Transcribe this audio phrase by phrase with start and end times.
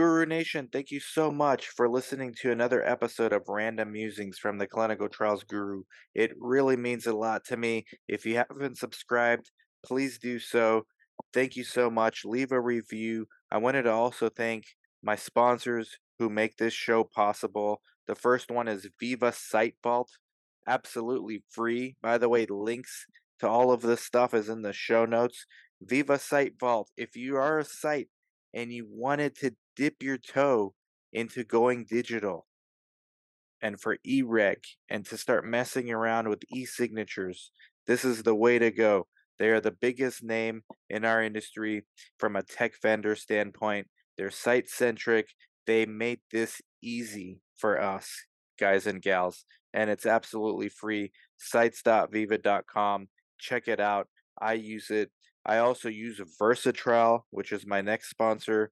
[0.00, 4.56] Guru Nation, thank you so much for listening to another episode of Random Musings from
[4.56, 5.82] the Clinical Trials Guru.
[6.14, 7.84] It really means a lot to me.
[8.08, 9.50] If you haven't subscribed,
[9.84, 10.86] please do so.
[11.34, 12.24] Thank you so much.
[12.24, 13.26] Leave a review.
[13.52, 14.64] I wanted to also thank
[15.02, 17.82] my sponsors who make this show possible.
[18.06, 20.12] The first one is Veeva Site Vault,
[20.66, 21.96] absolutely free.
[22.00, 23.04] By the way, links
[23.40, 25.44] to all of this stuff is in the show notes.
[25.86, 26.88] Veeva Site Vault.
[26.96, 28.08] If you are a site
[28.54, 30.74] and you wanted to dip your toe
[31.12, 32.46] into going digital
[33.62, 37.50] and for eReg and to start messing around with e-signatures,
[37.86, 39.06] this is the way to go.
[39.38, 41.84] They are the biggest name in our industry
[42.18, 43.88] from a tech vendor standpoint.
[44.16, 45.28] They're site centric.
[45.66, 48.10] They made this easy for us,
[48.58, 51.12] guys and gals, and it's absolutely free.
[51.38, 53.08] Sites.veeva.com.
[53.38, 54.08] Check it out.
[54.40, 55.10] I use it.
[55.44, 58.70] I also use Versatrial, which is my next sponsor.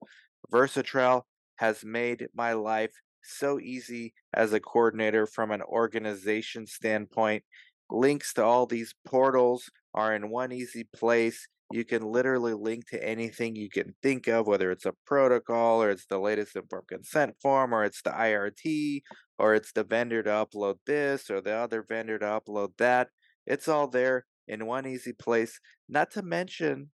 [0.52, 1.22] Versatrial
[1.56, 7.42] has made my life so easy as a coordinator from an organization standpoint.
[7.90, 11.48] Links to all these portals are in one easy place.
[11.70, 15.90] You can literally link to anything you can think of, whether it's a protocol or
[15.90, 19.02] it's the latest informed consent form or it's the IRT
[19.38, 23.08] or it's the vendor to upload this or the other vendor to upload that.
[23.46, 25.60] It's all there in one easy place.
[25.88, 26.90] Not to mention,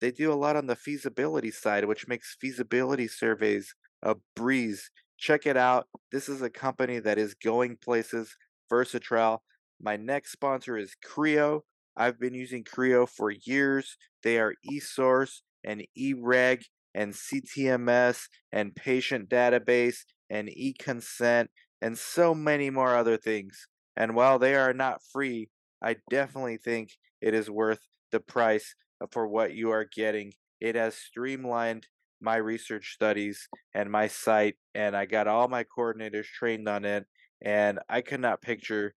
[0.00, 4.90] they do a lot on the feasibility side, which makes feasibility surveys a breeze.
[5.18, 5.88] Check it out.
[6.12, 8.36] This is a company that is going places.
[8.70, 9.38] Versatrial.
[9.80, 11.64] My next sponsor is CRIO.
[11.96, 13.96] I've been using CRIO for years.
[14.22, 16.64] They are eSource and eReg
[16.94, 19.98] and CTMS and patient database
[20.30, 21.48] and eConsent
[21.80, 23.66] and so many more other things.
[23.96, 25.50] And while they are not free,
[25.82, 27.80] I definitely think it is worth
[28.10, 28.74] the price
[29.10, 30.32] for what you are getting.
[30.60, 31.88] It has streamlined
[32.20, 37.06] my research studies and my site, and I got all my coordinators trained on it.
[37.44, 38.94] And I could not picture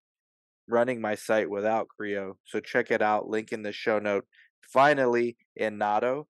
[0.66, 2.38] running my site without CRIO.
[2.44, 3.28] So check it out.
[3.28, 4.24] Link in the show note.
[4.62, 6.24] Finally, Inato,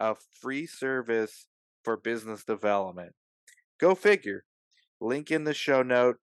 [0.00, 1.46] a free service
[1.82, 3.12] for business development.
[3.80, 4.44] Go figure.
[5.00, 6.16] Link in the show note.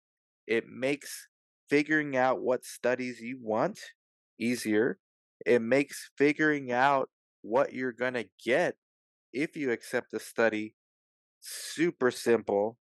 [0.48, 1.28] It makes
[1.72, 3.80] figuring out what studies you want
[4.38, 5.00] easier.
[5.46, 7.10] It makes figuring out
[7.44, 8.76] what you're going to get
[9.32, 10.76] if you accept a study
[11.40, 12.78] super simple.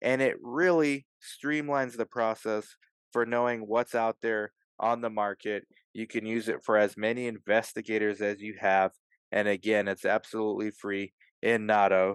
[0.00, 2.76] And it really streamlines the process
[3.12, 5.66] for knowing what's out there on the market.
[5.92, 8.92] You can use it for as many investigators as you have.
[9.32, 11.14] And again, it's absolutely free
[11.44, 12.14] Inato.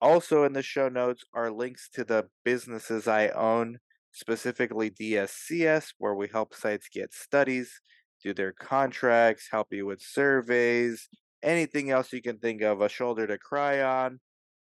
[0.00, 3.78] Also, in the show notes are links to the businesses I own
[4.12, 7.80] specifically DSCS, where we help sites get studies,
[8.22, 11.08] do their contracts, help you with surveys,
[11.42, 14.20] anything else you can think of, a shoulder to cry on,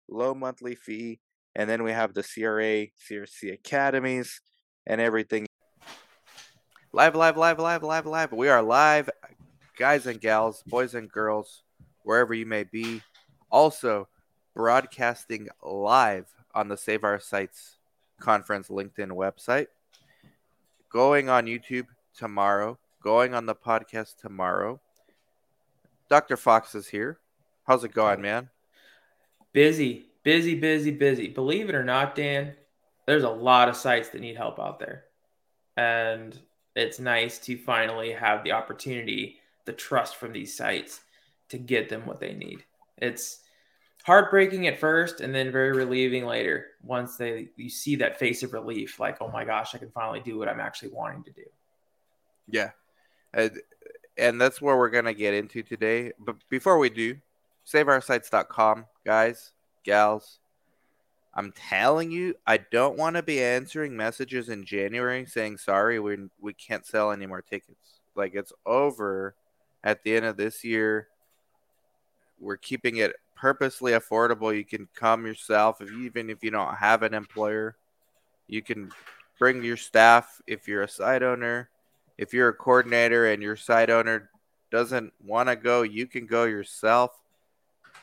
[0.07, 1.19] low monthly fee.
[1.55, 4.39] And then we have the CRA, CRC academies,
[4.85, 5.47] and everything.
[6.93, 8.31] Live, live, live, live, live, live.
[8.31, 9.09] We are live,
[9.77, 11.63] guys and gals, boys and girls,
[12.03, 13.01] wherever you may be.
[13.49, 14.07] Also,
[14.55, 17.77] broadcasting live on the Save Our Sites
[18.21, 19.67] conference LinkedIn website.
[20.89, 22.77] Going on YouTube tomorrow.
[23.03, 24.79] Going on the podcast tomorrow.
[26.09, 26.37] Dr.
[26.37, 27.19] Fox is here.
[27.65, 28.49] How's it going, man?
[29.53, 31.27] Busy, busy, busy, busy.
[31.27, 32.53] Believe it or not, Dan,
[33.05, 35.05] there's a lot of sites that need help out there.
[35.77, 36.37] And
[36.75, 41.01] it's nice to finally have the opportunity, the trust from these sites
[41.49, 42.63] to get them what they need.
[42.97, 43.39] It's
[44.03, 48.53] heartbreaking at first and then very relieving later once they you see that face of
[48.53, 51.43] relief like oh my gosh i can finally do what i'm actually wanting to do.
[52.49, 52.71] Yeah.
[53.33, 53.61] And,
[54.17, 56.11] and that's where we're going to get into today.
[56.19, 57.17] But before we do
[57.65, 59.51] saveoursites.com guys
[59.83, 60.39] gals
[61.35, 66.17] i'm telling you i don't want to be answering messages in january saying sorry we,
[66.39, 67.99] we can't sell any more tickets.
[68.15, 69.35] Like it's over
[69.83, 71.07] at the end of this year.
[72.39, 74.55] We're keeping it purposely affordable.
[74.55, 77.75] You can come yourself, if you, even if you don't have an employer.
[78.47, 78.91] You can
[79.39, 81.69] bring your staff if you're a site owner.
[82.19, 84.29] If you're a coordinator and your site owner
[84.69, 87.19] doesn't want to go, you can go yourself.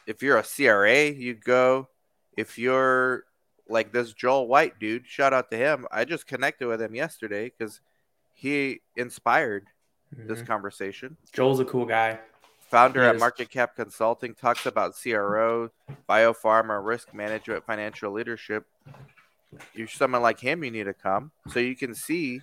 [0.09, 1.89] If you're a CRA, you go.
[2.37, 3.25] If you're
[3.69, 5.87] like this Joel White dude, shout out to him.
[5.93, 7.81] I just connected with him yesterday because
[8.35, 9.67] he inspired
[10.13, 10.27] mm-hmm.
[10.27, 11.17] this conversation.
[11.33, 12.19] Joel's a cool guy
[12.69, 15.71] founder at Market Cap Consulting, talks about CRO,
[16.09, 18.67] biopharma, risk management, financial leadership.
[19.75, 22.43] You're someone like him, you need to come so you can see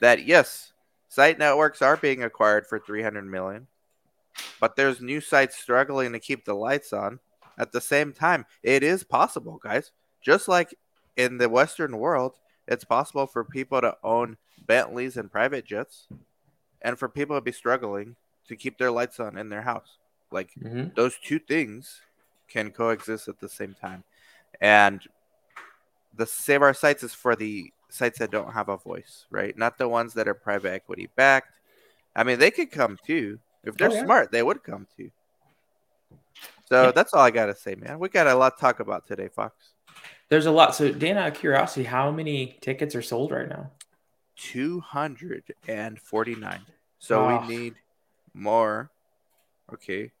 [0.00, 0.72] that yes,
[1.08, 3.68] site networks are being acquired for 300 million,
[4.60, 7.20] but there's new sites struggling to keep the lights on.
[7.58, 9.90] at the same time, it is possible, guys.
[10.20, 10.76] Just like
[11.16, 12.34] in the Western world,
[12.68, 14.36] it's possible for people to own
[14.66, 16.08] Bentleys and private jets,
[16.82, 18.16] and for people to be struggling
[18.48, 19.98] to keep their lights on in their house.
[20.30, 20.94] Like Mhm.
[20.94, 22.02] those two things
[22.48, 24.04] can coexist at the same time.
[24.60, 25.00] And
[26.14, 29.56] the Save Our Sites is for the sites that don't have a voice, right?
[29.56, 31.54] Not the ones that are private equity backed.
[32.16, 33.38] I mean, they could come too.
[33.64, 34.04] If they're Oh, yeah.
[34.04, 35.10] smart, they would come too.
[36.66, 36.92] So Yeah.
[36.92, 37.98] that's all I gotta say, man.
[37.98, 39.72] We got a lot to talk about today, Fox.
[40.28, 40.74] There's a lot.
[40.74, 43.70] So, Dan, out of curiosity, how many tickets are sold right now?
[44.36, 46.66] 249.
[46.98, 47.28] So Oh.
[47.40, 47.74] we need
[48.38, 48.90] more.
[49.72, 50.12] Okay.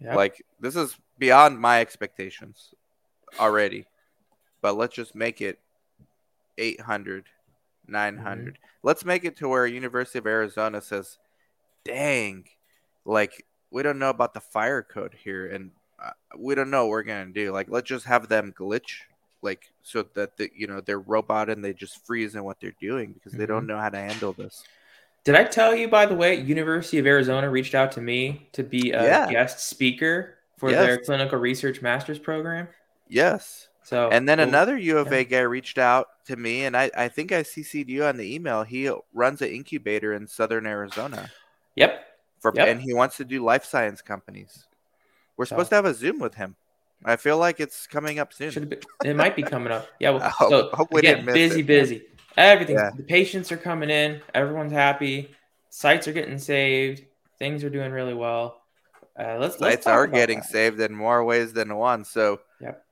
[0.00, 0.16] Yep.
[0.16, 2.74] Like this is beyond my expectations
[3.38, 3.86] already.
[4.60, 5.58] But let's just make it
[6.58, 7.26] 800,
[7.86, 8.58] 900.
[8.82, 11.18] Let's make it to where University of Arizona says,
[11.84, 12.44] "Dang,
[13.04, 15.70] like we don't know about the fire code here and
[16.02, 17.52] uh, we don't know what we're going to do.
[17.52, 19.02] Like let's just have them glitch
[19.42, 22.74] like so that the, you know, they're robot and they just freeze in what they're
[22.80, 24.64] doing because they don't know how to handle this."
[25.24, 28.62] Did I tell you, by the way, University of Arizona reached out to me to
[28.62, 29.30] be a Yeah.
[29.30, 32.68] guest speaker for their clinical research master's program?
[33.08, 33.68] Yes.
[33.82, 35.18] So, And then we'll- another U of yeah.
[35.18, 38.34] A guy reached out to me, and I, I think I CC'd you on the
[38.34, 38.62] email.
[38.64, 41.30] He runs an incubator in Southern Arizona
[41.76, 42.04] Yep.
[42.40, 42.68] for, Yep.
[42.68, 44.66] and he wants to do life science companies.
[45.36, 46.56] We're So- supposed to have a Zoom with him.
[47.04, 48.50] I feel like it's coming up soon.
[48.68, 49.88] Been, it might be coming up.
[49.98, 50.10] Yeah.
[50.10, 51.66] Well, hope- so hope we again, didn't miss busy, it.
[51.66, 52.02] busy.
[52.36, 52.76] Everything.
[52.76, 52.90] Yeah.
[52.96, 54.20] The patients are coming in.
[54.34, 55.30] Everyone's happy.
[55.70, 57.04] Sites are getting saved.
[57.38, 58.62] Things are doing really well.
[59.18, 60.48] Uh, let's let's Sites are getting that.
[60.48, 62.04] saved in more ways than one.
[62.04, 62.84] So, Yep.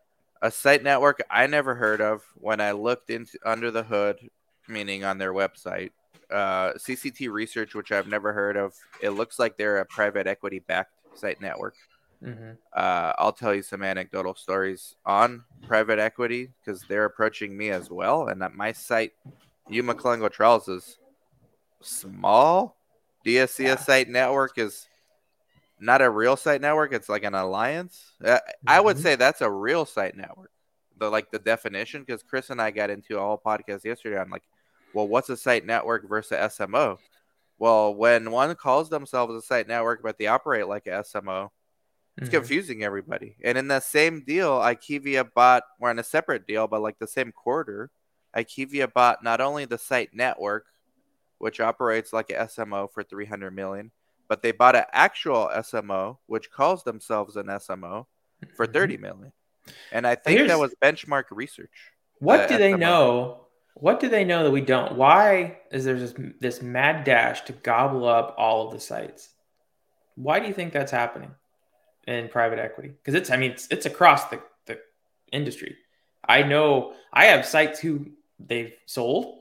[0.42, 4.18] a site network I never heard of when I looked into under the hood,
[4.68, 5.90] meaning on their website.
[6.30, 8.74] Uh, CCT Research, which I've never heard of.
[9.02, 11.74] It looks like they're a private equity backed site network.
[12.22, 12.56] Mhm.
[12.72, 17.90] uh, I'll tell you some anecdotal stories on private equity because they're approaching me as
[17.90, 18.28] well.
[18.28, 19.12] And at my site,
[19.68, 20.98] Yuma Clinical Trials is
[21.80, 22.76] small.
[23.24, 23.84] DSCS Yeah.
[23.84, 24.88] site network is
[25.78, 26.92] not a real site network.
[26.92, 28.12] It's like an alliance.
[28.24, 29.02] Uh, I would Mhm.
[29.02, 30.50] say that's a real site network.
[30.96, 34.30] The like the definition because Chris and I got into a whole podcast yesterday on
[34.30, 34.44] like,
[34.94, 36.98] well, what's a site network versus SMO?
[37.58, 41.50] Well, when one calls themselves a site network but they operate like a SMO,
[42.18, 42.32] it's Mhm.
[42.32, 43.36] confusing everybody.
[43.42, 47.06] And in the same deal, IQVIA bought, we're in a separate deal, but like the
[47.06, 47.90] same quarter,
[48.34, 50.66] IQVIA bought not only the site network,
[51.38, 53.90] which operates like a SMO for 300 million,
[54.28, 58.06] but they bought an actual SMO, which calls themselves an SMO
[58.56, 58.72] for Mhm.
[58.72, 59.32] 30 million.
[59.90, 61.92] And I think that was benchmark research.
[62.18, 63.46] What uh, do they know?
[63.74, 64.96] What do they know that we don't?
[64.96, 69.30] Why is there this this mad dash to gobble up all of the sites?
[70.14, 71.34] Why do you think that's happening
[72.06, 72.88] in private equity?
[72.90, 74.78] Because it's I mean it's, it's across the, the
[75.32, 75.76] industry.
[76.28, 78.06] I know I have sites who
[78.38, 79.40] they've sold.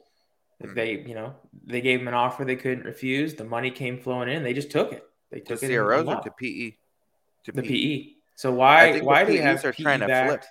[0.63, 0.75] Mhm.
[0.75, 1.36] They you know
[1.66, 3.34] they gave them an offer they couldn't refuse.
[3.36, 4.44] The money came flowing in.
[4.44, 5.04] They just took it.
[5.31, 5.68] They To took it.
[5.68, 6.75] CROs or to PE?
[7.46, 7.68] To the PE.
[7.68, 8.13] PE.
[8.36, 10.44] So I why why do PEs have are trying to flip.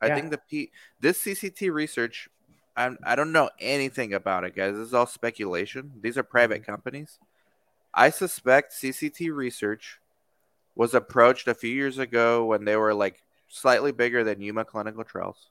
[0.00, 0.14] I Yeah.
[0.16, 0.70] think the P
[1.00, 2.28] this CCT research,
[2.76, 4.74] I'm, I don't know anything about it, guys.
[4.74, 5.92] This is all speculation.
[6.00, 7.18] These are private companies.
[7.94, 10.00] I suspect CCT research
[10.74, 15.04] was approached a few years ago when they were like slightly bigger than Yuma Clinical
[15.04, 15.50] Trials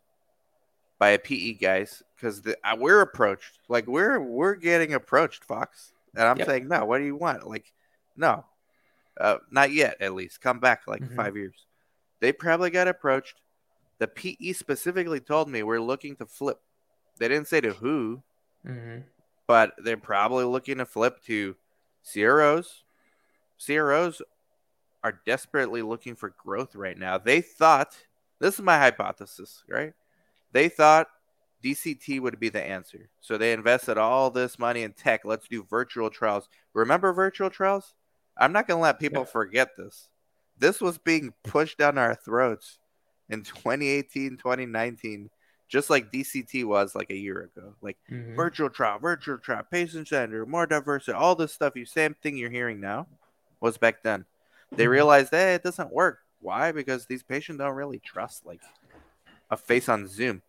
[0.99, 2.41] by a PE guys because
[2.77, 6.47] we're approached like we're we're getting approached, Fox, and I'm Yep.
[6.47, 6.85] saying no.
[6.85, 7.47] What do you want?
[7.47, 7.71] Like,
[8.15, 8.45] no,
[9.19, 9.97] uh, not yet.
[10.01, 11.15] At least come back like Mhm.
[11.15, 11.65] five years.
[12.19, 13.41] They probably got approached.
[13.99, 16.59] The PE specifically told me we're looking to flip.
[17.17, 18.23] They didn't say to who,
[18.65, 19.03] Mhm.
[19.47, 21.55] but they're probably looking to flip to
[22.03, 22.83] CROs.
[23.57, 24.21] CROs
[25.03, 27.17] are desperately looking for growth right now.
[27.17, 27.97] They thought
[28.39, 29.93] this is my hypothesis, right?
[30.51, 31.07] They thought
[31.63, 33.09] DCT would be the answer.
[33.19, 35.25] So they invested all this money in tech.
[35.25, 36.49] Let's do virtual trials.
[36.73, 37.93] Remember virtual trials?
[38.37, 39.31] I'm not going to let people Yeah.
[39.31, 40.09] forget this.
[40.57, 42.79] This was being pushed down our throats
[43.29, 45.29] in 2018, 2019,
[45.67, 47.75] just like DCT was like a year ago.
[47.81, 48.35] Like Mhm.
[48.35, 51.75] virtual trial, virtual trial, patient center, more diversity, all this stuff.
[51.75, 53.07] You same thing you're hearing now
[53.59, 54.25] was back then.
[54.73, 56.19] They realized, hey, it doesn't work.
[56.39, 56.71] Why?
[56.71, 58.61] Because these patients don't really trust like
[59.49, 60.41] a face on Zoom.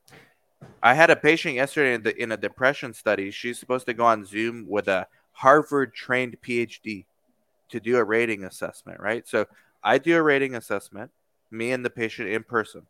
[0.83, 3.31] I had a patient yesterday in, the, in a depression study.
[3.31, 7.05] She's supposed to go on Zoom with a Harvard trained PhD
[7.69, 9.26] to do a rating assessment, right?
[9.26, 9.47] So
[9.83, 11.11] I do a rating assessment,
[11.50, 12.83] me and the patient in person.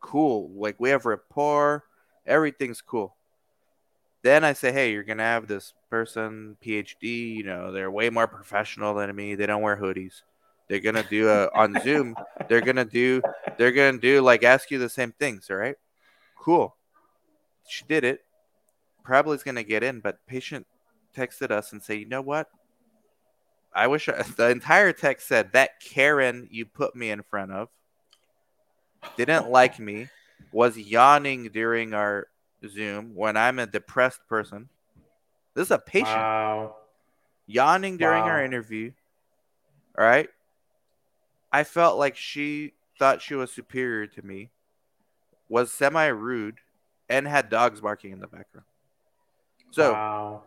[0.00, 0.50] Cool.
[0.54, 1.84] Like we have rapport,
[2.26, 3.14] everything's cool.
[4.22, 8.08] Then I say, hey, you're going to have this person, PhD, you know, they're way
[8.08, 9.34] more professional than me.
[9.34, 10.22] They don't wear hoodies.
[10.68, 12.16] They're gonna do a on Zoom.
[12.48, 13.22] They're gonna do.
[13.58, 15.50] They're gonna do like ask you the same things.
[15.50, 15.76] All right.
[16.36, 16.74] Cool.
[17.68, 18.24] She did it.
[19.04, 20.66] Probably is gonna get in, but patient
[21.16, 22.48] texted us and say, you know what?
[23.72, 27.68] I wish I, the entire text said that Karen you put me in front of
[29.16, 30.08] didn't like me,
[30.52, 32.28] was yawning during our
[32.66, 34.68] Zoom when I'm a depressed person.
[35.54, 36.76] This is a patient Wow.
[37.46, 38.30] yawning during Wow.
[38.30, 38.92] our interview.
[39.96, 40.28] All right.
[41.54, 44.50] I felt like she thought she was superior to me,
[45.48, 46.56] was semi rude,
[47.08, 48.66] and had dogs barking in the background.
[49.70, 50.42] So wow.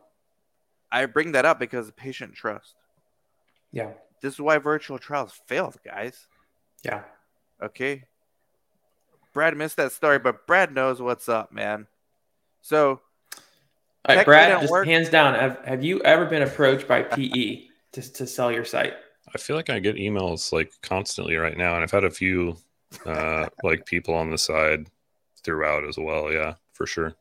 [0.92, 2.76] I bring that up because of patient trust.
[3.72, 3.92] Yeah.
[4.22, 6.28] This is why virtual trials failed, guys.
[6.84, 7.04] Yeah.
[7.64, 8.04] Okay.
[9.32, 11.88] Brad missed that story, but Brad knows what's up, man.
[12.62, 13.00] So All
[14.10, 14.86] right, Tech Brad, didn't just work.
[14.86, 18.96] hands down, have, have you ever been approached by PE to, to sell your site?
[19.38, 22.58] I feel like I get emails like constantly right now, and I've had a few
[23.06, 24.88] uh, like people on the side
[25.44, 26.32] throughout as well.
[26.32, 27.14] Yeah, for sure.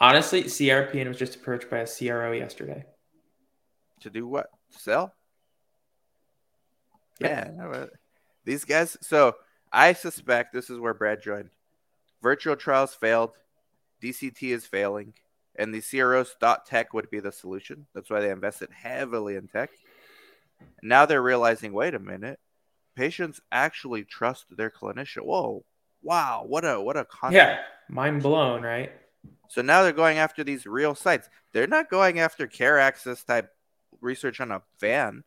[0.00, 2.86] Honestly, CRPN was just approached by a CRO yesterday.
[4.00, 4.48] to do what?
[4.70, 5.12] Sell?
[7.20, 7.50] Yeah.
[7.54, 7.68] Yeah.
[7.68, 7.86] uh,
[8.46, 8.96] These guys.
[9.02, 9.34] So
[9.70, 11.50] I suspect this is where Brad joined.
[12.22, 13.32] Virtual trials failed.
[14.02, 15.12] DCT is failing.
[15.56, 17.86] And the CROs thought tech would be the solution.
[17.94, 19.70] That's why they invested heavily in tech.
[20.82, 22.38] Now they're realizing wait a minute.
[22.96, 25.22] Patients actually trust their clinician.
[25.22, 25.64] Whoa.
[26.02, 26.44] Wow.
[26.46, 27.36] What a what a concept.
[27.36, 27.58] Yeah.
[27.88, 28.92] Mind blown, right?
[29.48, 31.28] So now they're going after these real sites.
[31.52, 33.50] They're not going after care access type
[34.00, 35.24] research on a van.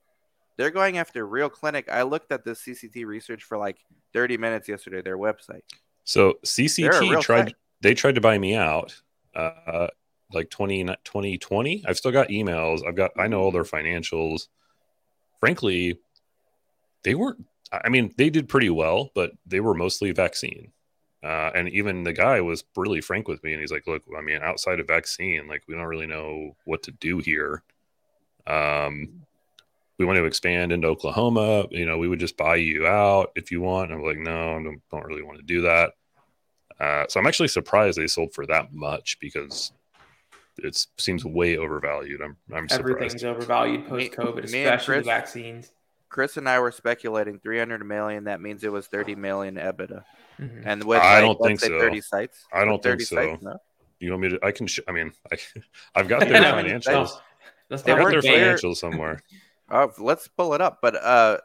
[0.57, 1.89] They're going after real clinic.
[1.89, 3.77] I looked at this CCT research for like
[4.13, 5.61] 30 minutes yesterday, their website.
[6.03, 7.45] So CCT tried.
[7.45, 7.55] site.
[7.81, 8.95] They tried to buy me out.
[9.35, 9.87] Uh,
[10.33, 11.83] like 20, 2020.
[11.87, 12.85] I've still got emails.
[12.87, 13.11] I've got.
[13.17, 14.47] I know all their financials.
[15.41, 15.99] Frankly,
[17.03, 17.45] they weren't.
[17.73, 20.71] I mean, they did pretty well, but they were mostly vaccine.
[21.23, 24.21] Uh, and even the guy was really frank with me, and he's like, "Look, I
[24.21, 27.63] mean, outside of vaccine, like we don't really know what to do here.
[28.47, 29.23] Um,
[29.97, 31.67] we want to expand into Oklahoma.
[31.71, 34.57] You know, we would just buy you out if you want." And I'm like, "No,
[34.57, 35.93] I don't, don't really want to do that."
[36.79, 39.71] Uh, so I'm actually surprised they sold for that much because
[40.63, 42.21] it seems way overvalued.
[42.21, 43.25] I'm I'm Everything's surprised.
[43.25, 45.71] overvalued post COVID, me and especially the Chris- vaccines.
[46.09, 48.25] Chris and I were speculating 300 million.
[48.25, 50.03] That means it was 30 million EBITDA.
[50.39, 50.63] Mhm.
[50.65, 51.79] And with I like, don't think say so.
[51.79, 52.45] 30 sites.
[52.51, 53.15] I don't think so.
[53.15, 53.57] sites, no?
[54.01, 54.39] You want me to?
[54.43, 54.67] I can.
[54.67, 55.37] Sh- I mean, I,
[55.95, 57.11] I've got their financials.
[57.69, 59.21] Let's They I've not got their clear- financials somewhere.
[59.73, 60.79] Oh, let's pull it up.
[60.81, 61.37] But uh,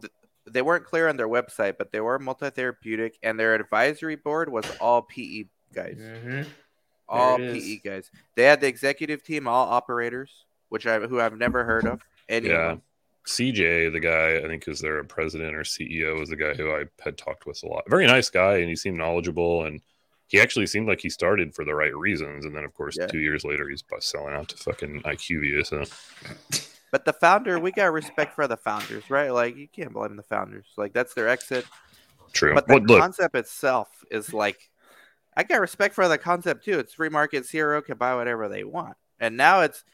[0.00, 0.12] th-
[0.50, 4.64] they weren't clear on their website, but they were multi-therapeutic, and their advisory board was
[4.80, 5.98] all PE guys.
[6.00, 6.44] Mhm.
[7.08, 8.10] All PE guys.
[8.34, 12.00] They had the executive team, all operators, which I who I've never heard of.
[12.28, 12.76] Any of Yeah.
[13.26, 16.84] CJ, the guy I think is their president or CEO, is the guy who I
[17.00, 17.84] had talked with a lot.
[17.88, 19.82] Very nice guy, and he seemed knowledgeable, and
[20.28, 22.46] he actually seemed like he started for the right reasons.
[22.46, 23.06] And then, of course, Yeah.
[23.06, 25.66] two years later, he's bust selling out to fucking IQVIA.
[25.66, 25.84] So
[26.90, 29.28] But the founder, we got respect for the founders, right?
[29.30, 30.66] Like you can't blame the founders.
[30.78, 31.66] Like that's their exit.
[32.32, 32.54] true.
[32.54, 34.70] But the Well, look, concept itself is like,
[35.38, 36.80] I got respect for the concept too.
[36.80, 37.48] It's free market.
[37.48, 39.84] CRO can buy whatever they want, and now it's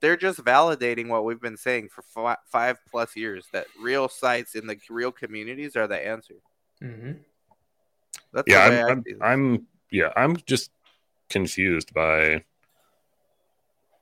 [0.00, 4.54] they're just validating what we've been saying for fi- five plus years that real sites
[4.54, 6.36] in the real communities are the answer.
[6.80, 7.18] Mhm.
[8.32, 9.04] That's yeah, the I'm, I I'm.
[9.54, 10.70] I'm, yeah, I'm just
[11.28, 12.42] confused by.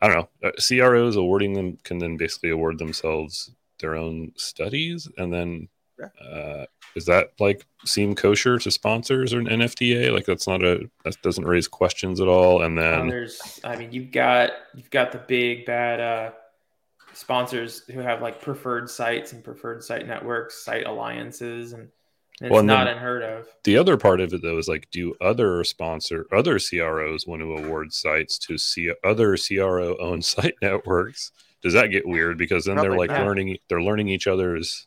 [0.00, 0.48] I don't know.
[0.48, 3.50] Uh, CROs awarding them can then basically award themselves
[3.80, 5.79] their own studies, and then Yeah.
[6.00, 10.12] Uh, is that like seem kosher to sponsors or an NFTA?
[10.12, 12.62] Like that's not a that doesn't raise questions at all.
[12.62, 16.30] And then there's, I mean, you've got you've got the big bad uh,
[17.12, 21.88] sponsors who have like preferred sites and preferred site networks, site alliances, and
[22.40, 23.46] it's Well, and not unheard of.
[23.64, 27.56] the other part of it though is like, do other sponsor other CROs want to
[27.56, 31.32] award sites to see other CRO owned site networks?
[31.62, 32.38] Does that get weird?
[32.38, 33.26] Because then they're like not.
[33.26, 34.86] learning they're learning each other's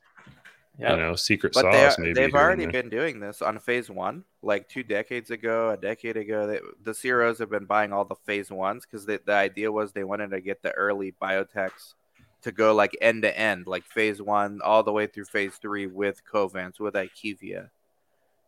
[0.80, 2.00] Yeah, you know secret But they sauce.
[2.00, 5.78] are, maybe they've already been doing this on phase one, like two decades ago, a
[5.78, 6.48] decade ago.
[6.48, 9.92] They, the CROs have been buying all the phase ones because the, the idea was
[9.92, 11.94] they wanted to get the early biotechs
[12.42, 15.86] to go like end to end, like phase one all the way through phase three
[15.86, 17.70] with Covance, with IQVIA.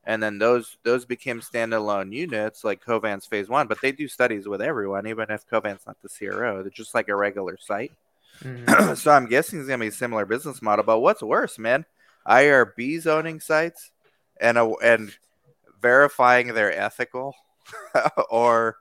[0.08, 4.48] And then those those became standalone units like Covance phase one, but they do studies
[4.48, 6.62] with everyone, even if Covance not the CRO.
[6.64, 7.92] They're just like a regular site.
[8.44, 8.98] Mhm.
[8.98, 10.84] so I'm guessing it's gonna be a similar business model.
[10.86, 11.86] But what's worse, man?
[12.28, 13.92] IRB zoning sites
[14.40, 15.16] and a, and
[15.82, 17.36] verifying they're ethical
[18.30, 18.78] or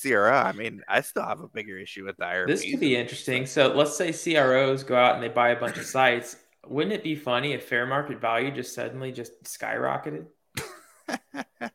[0.00, 0.32] CRO.
[0.32, 2.46] I mean, I still have a bigger issue with the IRB.
[2.46, 3.46] this could be interesting.
[3.46, 6.36] So let's say CROs go out and they buy a bunch of sites.
[6.66, 10.26] wouldn't it be funny if fair market value just suddenly just skyrocketed?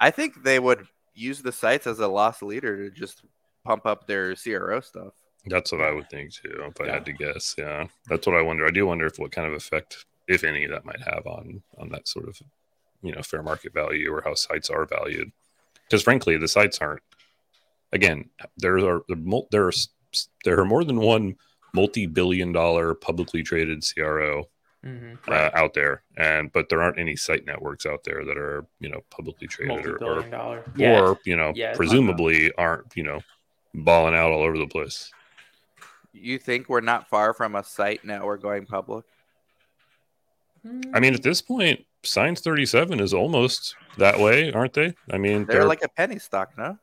[0.00, 3.24] I think they would use the sites as a loss leader to just
[3.64, 5.14] pump up their CRO stuff.
[5.46, 6.92] That's what I would think too, if I Yeah.
[6.94, 7.54] had to guess.
[7.58, 8.66] Yeah, that's what I wonder.
[8.66, 11.88] I do wonder if what kind of effect, if any, that might have on on
[11.90, 12.40] that sort of,
[13.02, 15.30] you know, fair market value or how sites are valued.
[15.84, 17.02] Because frankly, the sites aren't.
[17.92, 19.16] Again, there are there
[19.50, 19.72] there are
[20.44, 21.36] there are more than one
[21.74, 24.48] multi-billion-dollar publicly traded CRO
[24.82, 28.66] hmm uh, out there, and but there aren't any site networks out there that are
[28.80, 30.24] you know publicly traded or, or
[30.76, 31.00] Yeah.
[31.00, 33.20] or you know Yeah, presumably aren't you know
[33.74, 35.10] balling out all over the place.
[36.14, 39.04] You think we're not far from a site now we're going public?
[40.94, 44.94] I mean, at this point, Science 37 is almost that way, aren't they?
[45.10, 46.78] I mean, They're, they're, like a penny stock, no?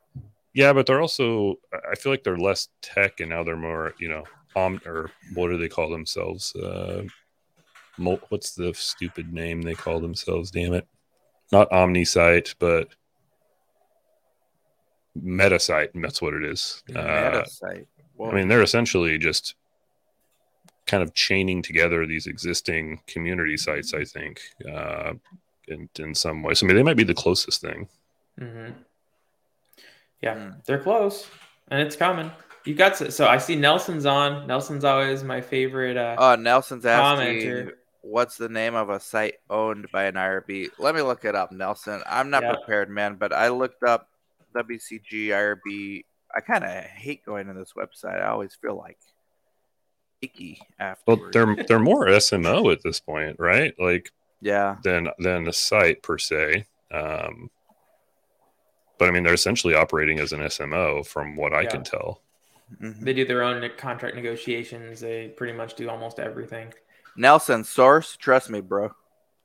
[0.54, 1.56] yeah, but they're also,
[1.90, 4.24] I feel like they're less tech and now they're more, you know,
[4.54, 6.54] om, or what do they call themselves?
[6.54, 7.04] Uh,
[7.98, 10.50] mul- what's the stupid name they call themselves?
[10.50, 10.86] Damn it.
[11.50, 12.88] Not OmniSite, but
[15.20, 15.94] Metasite.
[15.94, 16.82] and That's what it is.
[16.94, 17.86] Uh, Meta site.
[18.22, 18.30] Whoa.
[18.30, 19.56] I mean, they're essentially just
[20.86, 24.40] kind of chaining together these existing community sites, I think,
[24.72, 25.14] uh,
[25.66, 26.62] in, in some ways.
[26.62, 27.88] I mean, they might be the closest thing.
[28.38, 28.68] hmm
[30.20, 31.26] Yeah, they're close,
[31.68, 32.30] and it's coming.
[32.64, 34.46] You got so, so I see Nelson's on.
[34.46, 35.96] Nelson's always my favorite.
[35.96, 37.72] Uh, Oh, Nelson's asking, Commenter.
[38.02, 40.68] what's the name of a site owned by an IRB?
[40.78, 42.00] Let me look it up, Nelson.
[42.06, 42.54] I'm not Yeah.
[42.54, 44.08] prepared, man, but I looked up
[44.54, 46.04] WCG IRB.
[46.34, 48.22] I kind of hate going to this website.
[48.22, 48.98] I always feel like
[50.20, 50.60] icky
[51.06, 53.74] Well, they're they're more SMO at this point, right?
[53.78, 54.10] Like
[54.40, 56.66] yeah, than than a site per se.
[56.90, 57.50] Um,
[58.98, 61.70] but I mean, they're essentially operating as an SMO, from what I Yeah.
[61.70, 62.20] can tell.
[62.80, 63.00] mhm.
[63.00, 65.00] they do their own contract negotiations.
[65.00, 66.72] They pretty much do almost everything.
[67.16, 68.16] Nelson source.
[68.16, 68.94] Trust me, bro.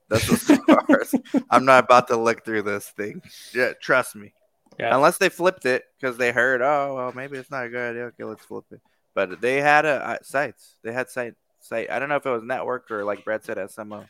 [0.09, 1.13] That's the source.
[1.49, 3.21] I'm not about to look through this thing.
[3.53, 4.33] Yeah, trust me.
[4.79, 4.95] Yeah.
[4.95, 8.03] Unless they flipped it because they heard, oh well, maybe it's not a good idea.
[8.05, 8.81] Okay, let's flip it.
[9.13, 10.75] But they had a uh, sites.
[10.83, 11.89] They had site site.
[11.89, 14.07] I don't know if it was network or like Brad said SMO.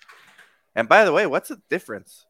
[0.76, 2.26] And by the way, what's the difference?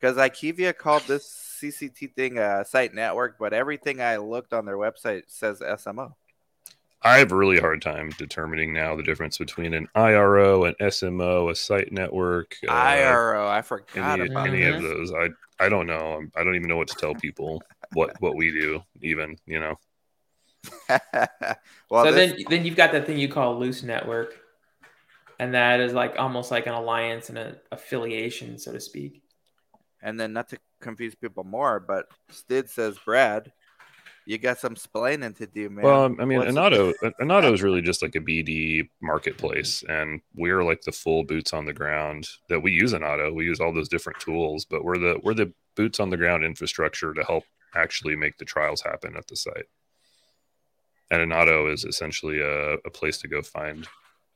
[0.00, 4.76] Because IQVIA called this CCT thing a site network, but everything I looked on their
[4.76, 6.14] website says SMO.
[7.04, 11.50] I have a really hard time determining now the difference between an IRO, an SMO,
[11.50, 12.56] a site network.
[12.68, 15.12] uh, IRO, I forgot any, about any of those.
[15.12, 16.12] I I don't know.
[16.14, 17.62] I'm- I don't even know what to tell people
[17.92, 18.82] what what we do.
[19.00, 19.78] Even you know.
[21.90, 24.38] well, so this- then, then you've got that thing you call loose network,
[25.38, 29.22] and that is like almost like an alliance and an affiliation, so to speak.
[30.02, 33.52] And then not to confuse people more, but Stid says, Brad,
[34.26, 35.84] you got some splaining to do, man.
[35.84, 40.62] Well, I mean, What's Inato Inato is really just like a BD marketplace, and we're
[40.64, 43.34] like the full boots on the ground that we use Inato.
[43.34, 46.44] We use all those different tools, but we're the we're the boots on the ground
[46.44, 49.66] infrastructure to help actually make the trials happen at the site.
[51.10, 53.86] And Inato is essentially a, a place to go find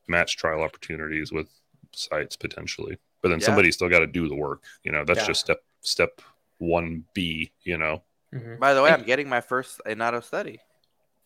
[0.09, 1.49] match trial opportunities with
[1.93, 2.99] sites potentially.
[3.23, 3.47] But then Yeah.
[3.47, 4.63] somebody's still got to do the work.
[4.85, 5.27] You know, that's Yeah.
[5.29, 6.21] just step step
[6.59, 7.51] one B.
[7.65, 8.03] You know,
[8.35, 8.59] Mhm.
[8.59, 10.61] By the way, I'm getting my first Inato study.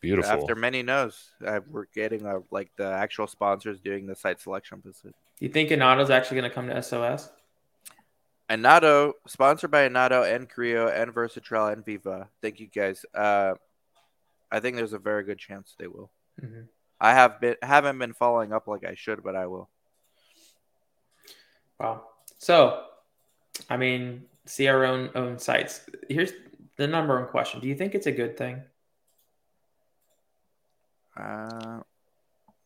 [0.01, 0.31] beautiful.
[0.33, 4.81] After many no's, uh, we're getting uh, like the actual sponsors doing the site selection
[4.81, 5.15] visit.
[5.41, 7.31] You think Inato's actually going to come to SOS?
[8.49, 12.29] Inato, sponsored by Inato and CRIO and Versatrial and Veeva.
[12.43, 13.05] Thank you guys.
[13.15, 13.55] Uh,
[14.51, 16.11] I think there's a very good chance they will.
[16.41, 16.67] Mhm.
[17.01, 19.69] I have been haven't been following up like I should, but I will.
[21.79, 22.09] Wow.
[22.39, 22.85] So,
[23.69, 25.87] I mean, see our own own sites.
[26.09, 26.33] Here's
[26.81, 28.63] the number one question: Do you think it's a good thing?
[31.15, 31.81] Uh,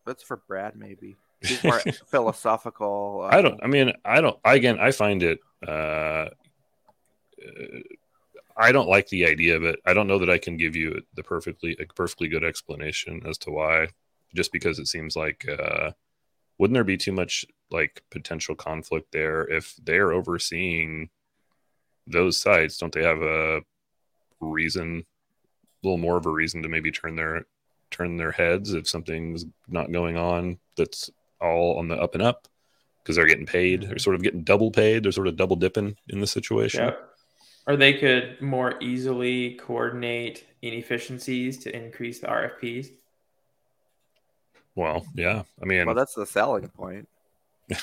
[0.07, 1.17] that's for Brad, maybe.
[1.43, 3.23] He's more philosophical.
[3.25, 3.61] Uh, I don't.
[3.63, 4.39] I mean, I don't.
[4.45, 5.41] I again, I find it.
[5.67, 6.29] Uh, uh,
[8.57, 9.81] I don't like the idea of it.
[9.85, 13.37] I don't know that I can give you the perfectly a perfectly good explanation as
[13.39, 13.89] to why.
[14.33, 15.91] Just because it seems like, uh,
[16.59, 21.11] wouldn't there be too much like potential conflict there if they're overseeing
[22.07, 22.79] those sites?
[22.79, 23.63] Don't they have a
[24.41, 25.05] reason,
[25.83, 27.47] a little more of a reason to maybe turn their
[27.91, 32.49] turn their heads if something's not going on that's all on the up and up
[33.03, 33.83] because they're getting paid.
[33.83, 35.03] They're sort of getting double paid.
[35.05, 36.85] They're sort of double dipping in the situation.
[36.85, 37.11] Yep.
[37.67, 42.89] Or they could more easily coordinate inefficiencies to increase the RFPs.
[44.75, 45.43] Well, yeah.
[45.63, 47.09] I mean, Well, that's the selling point.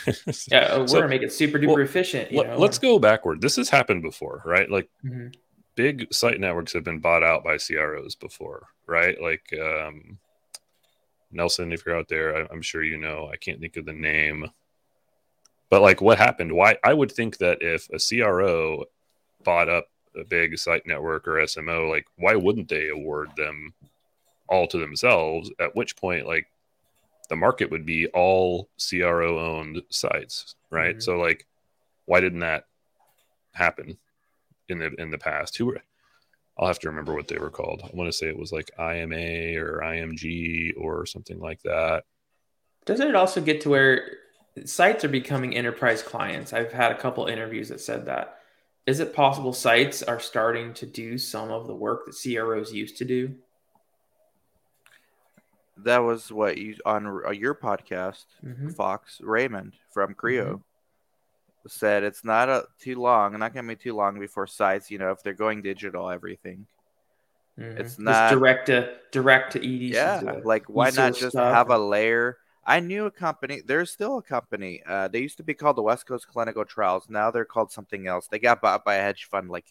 [0.50, 2.32] Yeah, we're So- gonna make it super duper well, efficient.
[2.32, 2.58] You let, know?
[2.58, 3.42] let's go backward.
[3.42, 4.70] This has happened before, right?
[4.70, 5.34] Like Mhm.
[5.76, 9.22] Big site networks have been bought out by CROs before, right?
[9.22, 10.18] Like um,
[11.32, 13.30] Nelson, if you're out there, I, I'm sure you know.
[13.32, 14.50] I can't think of the name,
[15.70, 16.52] but like, what happened?
[16.52, 16.78] Why?
[16.84, 18.86] I would think that if a CRO
[19.44, 23.74] bought up a big site network or SMO, like, why wouldn't they award them
[24.50, 25.50] all to themselves?
[25.60, 26.48] At which point, like,
[27.30, 30.98] the market would be all CRO owned sites, right?
[30.98, 31.04] Mhm.
[31.04, 31.48] So, like,
[32.06, 32.66] why didn't that
[33.54, 33.98] happen
[34.72, 35.58] in the in the past?
[35.58, 35.82] Who were?
[36.58, 37.82] I'll have to remember what they were called.
[37.84, 42.04] I want to say it was like IMA or IMG or something like that.
[42.86, 44.18] Doesn't it also get to where
[44.66, 46.52] sites are becoming enterprise clients?
[46.54, 48.38] I've had a couple interviews that said that.
[48.86, 52.98] Is it possible sites are starting to do some of the work that CROs used
[52.98, 53.36] to do?
[55.78, 58.76] That was what you on uh, your podcast, Mhm.
[58.76, 60.62] Fox Raymond from CRIO Mm-hmm.
[61.68, 64.98] Said it's not a, too long, not going to be too long before sites, you
[64.98, 66.66] know, if they're going digital, everything.
[67.60, 67.80] Mhm.
[67.80, 69.94] It's Just not- direct to direct to EDC.
[69.94, 72.38] Yeah, like why not just stuff have a layer?
[72.66, 73.62] I knew a company.
[73.66, 74.82] There's still a company.
[74.86, 77.10] Uh, they used to be called the West Coast Clinical Trials.
[77.10, 78.28] Now they're called something else.
[78.28, 79.66] They got bought by a hedge fund like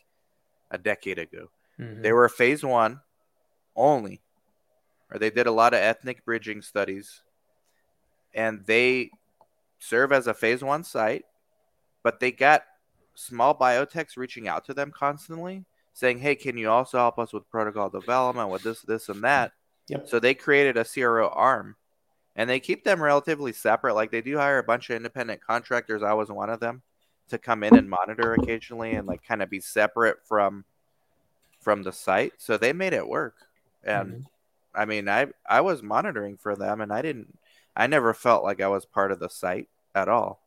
[0.70, 1.50] a decade ago.
[1.78, 2.02] Mhm.
[2.02, 3.00] They were phase one
[3.76, 4.20] only,
[5.10, 7.22] or they did a lot of ethnic bridging studies,
[8.34, 9.10] and they
[9.78, 11.24] serve as a phase one site,
[12.02, 12.64] but they got
[13.14, 17.50] small biotechs reaching out to them constantly saying, "Hey, can you also help us with
[17.50, 19.52] protocol development with this, this, and that?"
[19.88, 20.08] Yep.
[20.08, 21.76] So they created a CRO arm,
[22.36, 23.94] and they keep them relatively separate.
[23.94, 26.02] Like they do hire a bunch of independent contractors.
[26.02, 26.82] I was one of them
[27.28, 30.64] to come in and monitor occasionally and like kind of be separate from
[31.60, 32.34] from the site.
[32.38, 33.36] So they made it work.
[33.84, 34.26] And Mhm.
[34.74, 37.38] I mean, I I was monitoring for them, and I didn't.
[37.76, 40.40] I never felt like I was part of the site at all.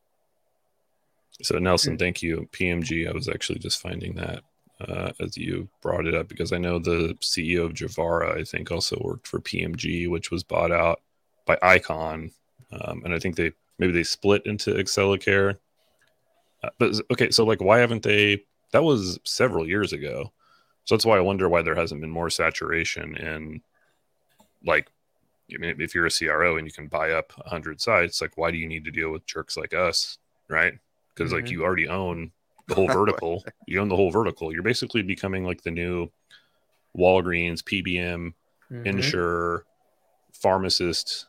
[1.42, 2.48] So Nelson, thank you.
[2.52, 3.10] PMG.
[3.10, 4.44] I was actually just finding that
[4.82, 8.72] uh, as you brought it up because I know the CEO of Javara, I think,
[8.72, 11.02] also worked for PMG, which was bought out
[11.46, 12.32] by Icon,
[12.72, 15.58] um, and I think they maybe they split into Excelicare.
[16.64, 18.44] Uh, but okay, so like, why haven't they?
[18.72, 20.32] That was several years ago,
[20.86, 23.62] so that's why I wonder why there hasn't been more saturation in,
[24.66, 24.90] like,
[25.54, 28.52] I mean, if you're a CRO and you can buy up hundred sites, like, why
[28.52, 30.18] do you need to deal with jerks like us,
[30.50, 30.74] right?
[31.16, 31.52] Because like Mhm.
[31.52, 32.32] you already own
[32.68, 33.44] the whole vertical.
[33.68, 34.52] you own the whole vertical.
[34.54, 36.10] You're basically becoming like the new
[36.98, 38.34] Walgreens, PBM,
[38.72, 38.86] Mhm.
[38.86, 39.66] insurer,
[40.34, 41.28] pharmacist,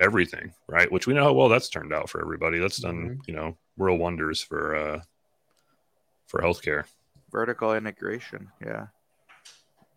[0.00, 0.90] everything, right?
[0.90, 2.58] Which we know how well that's turned out for everybody.
[2.58, 5.02] That's done, you know, real wonders for uh
[6.26, 6.86] for healthcare.
[7.30, 8.86] Vertical integration, yeah.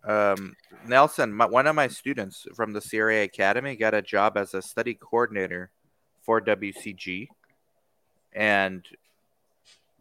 [0.04, 4.54] Um, Nelson, my, one of my students from the CRA Academy got a job as
[4.54, 5.70] a study coordinator
[6.22, 7.28] for WCG,
[8.32, 8.86] and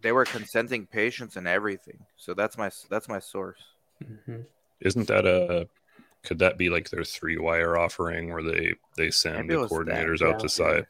[0.01, 1.99] they were consenting patients and everything.
[2.17, 3.61] So that's my that's my source.
[4.03, 4.45] Mhm.
[4.81, 5.67] Isn't that a
[6.23, 10.21] could that be like their ThreeWire offering where they they send the was that, coordinators
[10.21, 10.27] yeah.
[10.27, 10.85] out to site?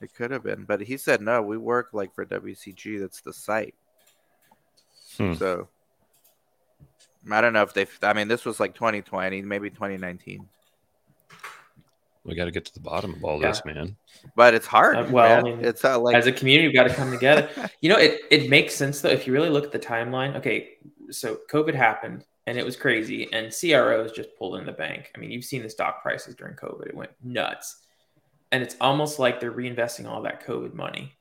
[0.00, 1.42] It could have been, but he said no.
[1.42, 3.00] We work like for WCG.
[3.00, 3.74] That's the site.
[5.16, 5.34] Hmm.
[5.34, 5.68] So
[7.30, 7.86] I don't know if they.
[8.02, 10.48] I mean, this was like 2020, maybe 2019.
[12.28, 13.96] We got to get to the bottom of all this, man.
[14.36, 14.96] But it's hard.
[14.96, 17.48] Uh, well, I mean, it's uh, like As a community, we've got to come together.
[17.80, 20.36] You know, it, it makes sense though if you really look at the timeline.
[20.36, 20.78] Okay,
[21.10, 25.12] so COVID happened and it was crazy, and CROs just pulled in the bank.
[25.14, 27.82] I mean, you've seen the stock prices during COVID; it went nuts,
[28.52, 31.14] and it's almost like they're reinvesting all that COVID money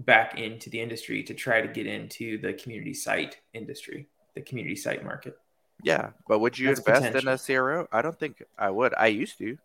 [0.00, 4.76] back into the industry to try to get into the community site industry, the community
[4.76, 5.38] site market.
[5.82, 7.88] Yeah, but would you That's invest in a CRO?
[7.92, 8.94] I don't think I would.
[8.96, 9.56] I used to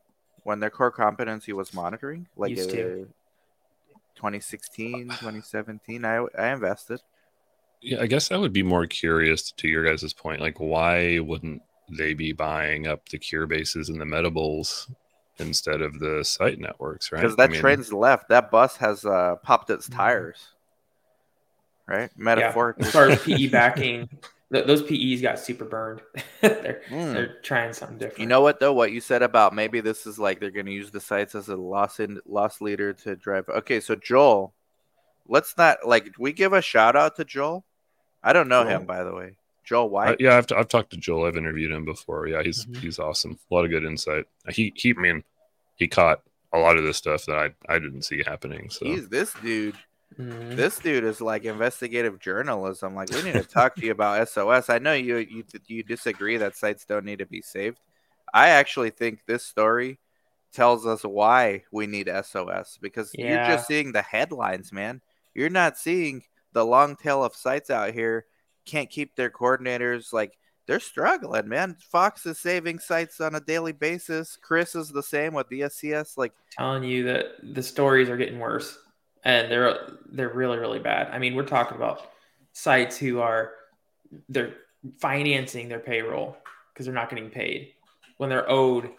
[0.47, 3.07] when their core competency was monitoring, like Used uh, to.
[4.15, 6.05] 2016, 2017.
[6.05, 7.01] I I invested.
[7.81, 10.39] Yeah, I guess I would be more curious to your guys' point.
[10.39, 14.89] Like, why wouldn't they be buying up the Curebases and the Medables
[15.37, 17.21] instead of the site networks, right?
[17.21, 18.29] because that I mean, train's left.
[18.29, 19.95] That bus has uh, popped its Mhm.
[19.95, 20.47] tires.
[21.85, 22.87] Right, metaphorically.
[22.87, 26.01] as far as PE backing, th- those PEs got super burned.
[26.41, 27.13] they're Mm.
[27.13, 28.19] they're trying something different.
[28.19, 28.73] You know what though?
[28.73, 31.49] What you said about maybe this is like they're going to use the sites as
[31.49, 33.49] a loss in loss leader to drive.
[33.49, 34.53] Okay, so Joel,
[35.27, 37.65] let's not like we give a shout out to Joel.
[38.23, 38.71] I don't know Joel?
[38.77, 39.37] him by the way.
[39.65, 40.21] Joel I, White.
[40.21, 41.25] yeah, I've, I've talked to Joel.
[41.25, 42.25] I've interviewed him before.
[42.27, 42.77] Yeah, he's Mhm.
[42.77, 43.37] he's awesome.
[43.51, 44.25] A lot of good insight.
[44.49, 45.23] He he, I mean,
[45.75, 46.21] he caught
[46.53, 48.69] a lot of this stuff that I I didn't see happening.
[48.69, 49.75] So He's this dude.
[50.17, 50.55] Mhm.
[50.55, 52.95] This dude is like investigative journalism.
[52.95, 54.69] Like we need to talk to you about SOS.
[54.69, 57.79] I know you you you disagree that sites don't need to be saved.
[58.33, 59.99] I actually think this story
[60.51, 65.01] tells us why we need SOS because you're just seeing the headlines, man.
[65.35, 68.25] You're not seeing the long tail of sites out here
[68.65, 71.77] can't keep their coordinators like they're struggling, man.
[71.79, 74.37] Fox is saving sites on a daily basis.
[74.41, 76.17] Chris is the same with the SCS.
[76.17, 78.77] Like telling you that the stories are getting worse
[79.27, 79.77] and they're
[80.09, 81.09] they're really really bad.
[81.11, 82.01] I mean, we're talking about
[82.53, 83.51] sites who are
[84.29, 84.53] they're
[84.99, 86.37] financing their payroll
[86.73, 87.73] because they're not getting paid
[88.15, 88.89] when they're owed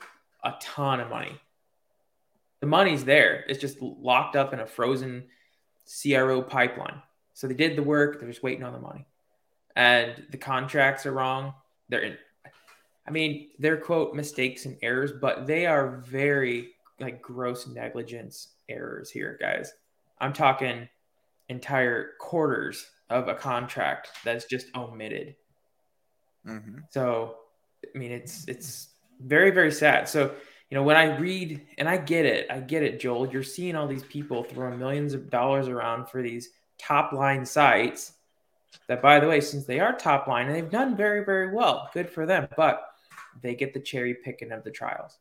[0.45, 1.33] a ton of money.
[2.61, 3.45] The money's there.
[3.49, 5.25] It's just locked up in a frozen
[5.87, 7.01] CRO pipeline.
[7.33, 9.07] So they did the work, they're just waiting on the money.
[9.77, 11.55] And the contracts are wrong.
[11.89, 12.19] They're in
[13.07, 19.09] I mean, they're quote mistakes and errors, but they are very like gross negligence errors
[19.11, 19.73] here, guys.
[20.21, 20.89] I'm talking
[21.49, 25.37] entire quarters of a contract that's just omitted.
[26.47, 26.85] mhm.
[26.91, 27.37] So,
[27.95, 28.89] I mean, it's it's
[29.21, 30.09] very very sad.
[30.09, 30.35] So,
[30.71, 33.29] you know, when I read and I get it, I get it, Joel.
[33.29, 38.13] You're seeing all these people throwing millions of dollars around for these top line sites.
[38.87, 41.91] That, by the way, since they are top line and they've done very very well,
[41.93, 42.49] good for them.
[42.57, 42.83] But
[43.43, 45.19] they get the cherry picking of the trials.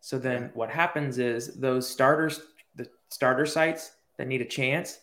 [0.00, 2.40] So then, what happens is those starters,
[2.76, 4.98] the starter sites that need a chance,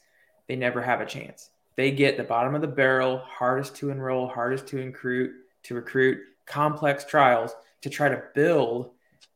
[0.48, 1.50] they never have a chance.
[1.76, 6.20] They get the bottom of the barrel, hardest to enroll, hardest to recruit, to recruit,
[6.46, 8.92] complex trials to try to build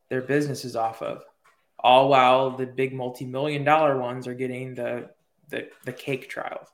[0.10, 1.24] their businesses off of.
[1.80, 5.10] All while the big multi-million dollar ones are getting the
[5.50, 6.68] the, the cake trials.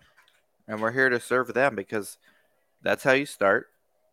[0.68, 2.18] And we're here to serve them because
[2.82, 3.68] that's how you start.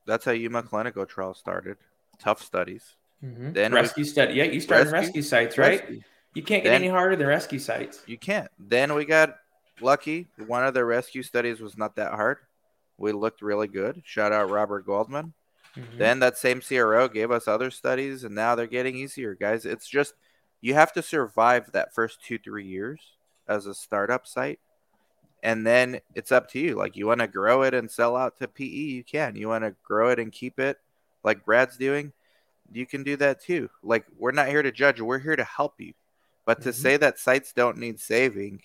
[0.07, 1.79] That's how Yuma Clinical Trial started.
[2.19, 2.95] Tough studies.
[3.25, 3.53] Mm-hmm.
[3.53, 4.35] Then rescue study.
[4.35, 5.81] Yeah, you start in Rescue- rescue sites, right?
[5.81, 6.03] Rescue.
[6.35, 8.03] You can't get Then- any harder than rescue sites.
[8.07, 8.51] You can't.
[8.59, 9.39] Then we got
[9.81, 10.29] lucky.
[10.47, 12.39] One of the rescue studies was not that hard.
[12.97, 14.03] We looked really good.
[14.05, 15.35] Shout out Robert Goldman.
[15.75, 15.99] Mhm.
[15.99, 19.65] Then that same CRO gave us other studies, and now they're getting easier, guys.
[19.67, 20.15] It's just
[20.61, 23.01] you have to survive that first two, three years
[23.49, 24.61] as a startup site.
[25.43, 26.77] And then it's up to you.
[26.77, 29.35] Like, you want to grow it and sell out to PE, you can.
[29.35, 30.79] You want to grow it and keep it,
[31.25, 32.13] like Brad's doing,
[32.71, 33.69] you can do that too.
[33.83, 35.95] Like, we're not here to judge, we're here to help you.
[36.45, 36.75] But to Mhm.
[36.75, 38.63] say that sites don't need saving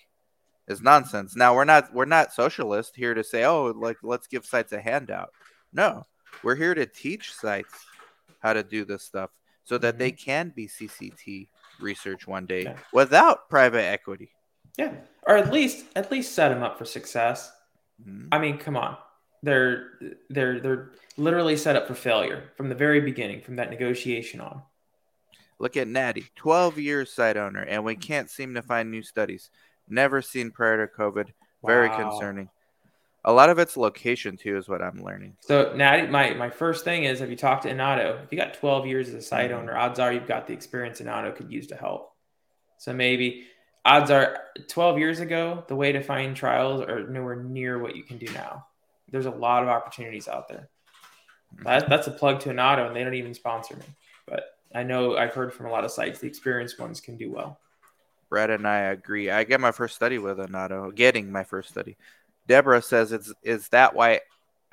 [0.66, 1.36] is nonsense.
[1.36, 4.80] Now we're not we're not socialist here to say, oh, like let's give sites a
[4.80, 5.32] handout.
[5.72, 6.06] No,
[6.42, 7.72] we're here to teach sites
[8.40, 9.30] how to do this stuff
[9.64, 11.48] so that they can be CCT
[11.80, 12.76] research one day Yeah.
[12.92, 14.32] without private equity.
[14.76, 14.94] Yeah,
[15.26, 17.52] or at least at least set them up for success.
[18.02, 18.28] Mhm.
[18.32, 18.96] I mean, come on,
[19.42, 19.98] they're
[20.30, 24.62] they're they're literally set up for failure from the very beginning, from that negotiation on.
[25.58, 29.50] Look at Natty, 12 years site owner, and we can't seem to find new studies.
[29.88, 31.32] Never seen prior to COVID.
[31.64, 31.96] Very Wow.
[31.96, 32.50] concerning.
[33.24, 35.36] A lot of it's location too, is what I'm learning.
[35.40, 38.22] So Natty, my my first thing is, have you talked to Inato?
[38.22, 39.54] If you got 12 years as a site Mhm.
[39.54, 42.14] owner, odds are you've got the experience Inato could use to help.
[42.78, 43.48] So maybe
[43.84, 48.04] odds are 12 years ago, the way to find trials are nowhere near what you
[48.04, 48.68] can do now.
[49.10, 50.68] There's a lot of opportunities out there.
[51.64, 53.86] That, that's a plug to Inato, and they don't even sponsor me.
[54.26, 57.32] But I know I've heard from a lot of sites the experienced ones can do
[57.32, 57.58] well.
[58.28, 59.30] Brett and I agree.
[59.30, 61.96] I get my first study with Inato, getting my first study.
[62.46, 64.20] Deborah says, "It's is that why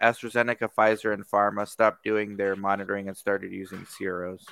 [0.02, 4.46] AstraZeneca, Pfizer, and Pharma stopped doing their monitoring and started using CROs?"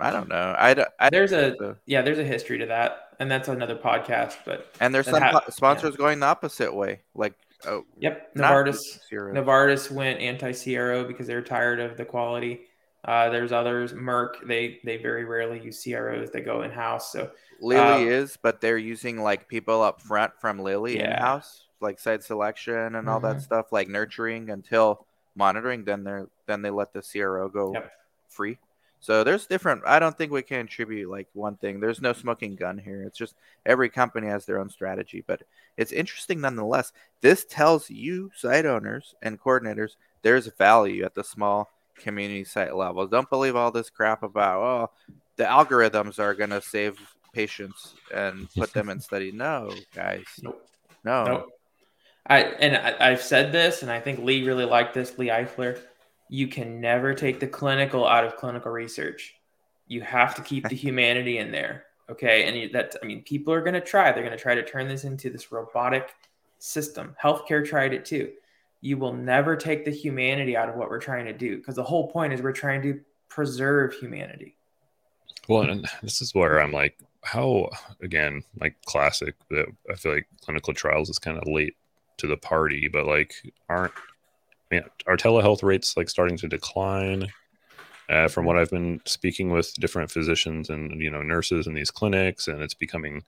[0.00, 0.54] I don't know.
[0.58, 0.74] I
[1.10, 4.36] There's a yeah, there's a history to that, and that's another podcast.
[4.44, 7.34] But and there's some ha- po- sponsors going the opposite way, like
[7.66, 12.62] oh, yep, Novartis Novartis went anti-CRO because they're tired of the quality.
[13.06, 13.92] Uh, there's others.
[13.92, 16.30] Merck, they they very rarely use CROs.
[16.30, 17.12] They go in house.
[17.12, 21.16] So Lilly um, is, but they're using like people up front from Lilly Yeah.
[21.16, 23.42] in house, like site selection and all that Mhm.
[23.42, 25.84] stuff, like nurturing until monitoring.
[25.84, 27.92] Then they're then they let the CRO go Yep.
[28.28, 28.58] free.
[28.98, 29.82] So there's different.
[29.86, 31.78] I don't think we can attribute like one thing.
[31.78, 33.04] There's no smoking gun here.
[33.04, 35.42] It's just every company has their own strategy, but
[35.76, 36.92] it's interesting nonetheless.
[37.20, 43.06] This tells you site owners and coordinators there's value at the small community site level.
[43.06, 44.90] Don't believe all this crap about oh
[45.36, 46.98] the algorithms are gonna save
[47.32, 49.32] patients and put them in study.
[49.32, 50.24] No, guys.
[50.42, 50.66] Nope.
[51.04, 51.24] No.
[51.24, 51.48] Nope.
[52.26, 55.16] I and I, I've said this, and I think Lee really liked this.
[55.18, 55.78] Lee Eifler,
[56.28, 59.34] you can never take the clinical out of clinical research.
[59.86, 61.84] You have to keep the humanity in there.
[62.10, 64.10] Okay, and you- that I mean, people are going to try.
[64.10, 66.14] They're going to try to turn this into this robotic
[66.58, 67.14] system.
[67.22, 68.32] Healthcare tried it too.
[68.86, 71.82] You will never take the humanity out of what we're trying to do because the
[71.82, 74.56] whole point is we're trying to preserve humanity.
[75.48, 77.68] Well, and this is where I'm like, how
[78.00, 79.34] again, like classic.
[79.50, 81.76] That I feel like clinical trials is kind of late
[82.18, 83.34] to the party, but like,
[83.68, 83.92] aren't
[84.70, 87.26] I mean, are telehealth rates like starting to decline?
[88.08, 91.90] Uh, from what I've been speaking with different physicians and you know nurses in these
[91.90, 93.24] clinics, and it's becoming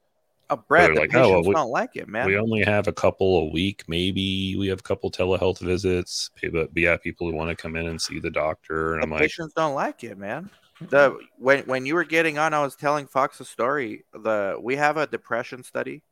[0.51, 2.27] Oh, Brad, they're the like, "Oh, well, we- don't like it, man.
[2.27, 6.73] We only have a couple a week, maybe we have a couple telehealth visits, but,
[6.73, 8.95] but yeah, people who want to come in and see the doctor.
[8.95, 10.51] And the I'm like, patients don't like it, man.
[10.81, 14.05] The when when you were getting on, I was telling Fox a story.
[14.13, 16.03] The we have a depression study.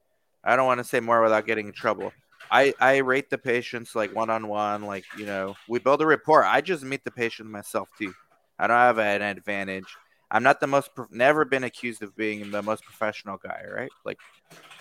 [0.43, 2.13] I don't want to say more without getting in trouble.
[2.51, 6.07] I I rate the patients like one on one, like you know, we build a
[6.07, 6.45] rapport.
[6.45, 8.13] I just meet the patient myself too.
[8.59, 9.97] I don't have an advantage.
[10.31, 13.91] I'm not the most, prof- never been accused of being the most professional guy, right?
[14.05, 14.19] Like,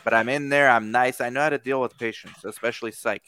[0.04, 0.70] but I'm in there.
[0.70, 1.22] I'm nice.
[1.22, 3.24] I know how to deal with patients, especially psych.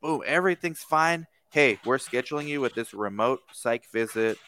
[0.00, 1.26] Boom, everything's fine.
[1.50, 4.38] Hey, we're scheduling you with this remote psych visit.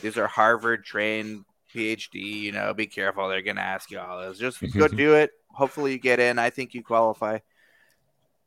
[0.00, 2.14] These are Harvard trained PhD.
[2.14, 3.28] You know, be careful.
[3.28, 4.38] They're gonna ask you all this.
[4.38, 5.32] Just go do it.
[5.48, 6.38] Hopefully, you get in.
[6.38, 7.38] I think you qualify.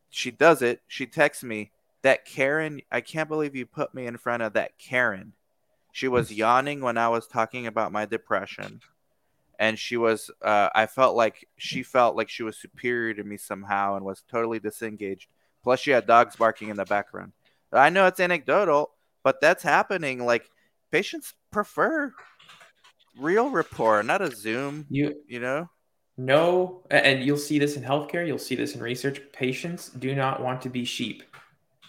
[0.09, 0.81] She does it.
[0.87, 2.81] She texts me that Karen.
[2.91, 5.33] I can't believe you put me in front of that Karen.
[5.97, 8.81] She was yawning when I was talking about my depression,
[9.57, 10.29] and she was.
[10.43, 14.21] Uh, I felt like she felt like she was superior to me somehow and was
[14.29, 15.27] totally disengaged.
[15.63, 17.31] Plus, she had dogs barking in the background.
[17.73, 18.91] I know it's anecdotal,
[19.23, 20.23] but that's happening.
[20.23, 20.47] Like
[20.91, 22.13] patients prefer
[23.17, 24.85] real rapport, not a Zoom.
[24.91, 25.67] You You know,
[26.15, 29.19] No, and you'll see this in healthcare, you'll see this in research.
[29.33, 31.23] Patients do not want to be sheep.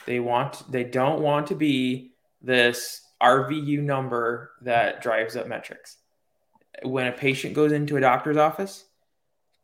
[0.06, 5.96] They want they don't want to be this RVU number that drives up metrics.
[6.82, 8.84] When a patient goes into a doctor's office,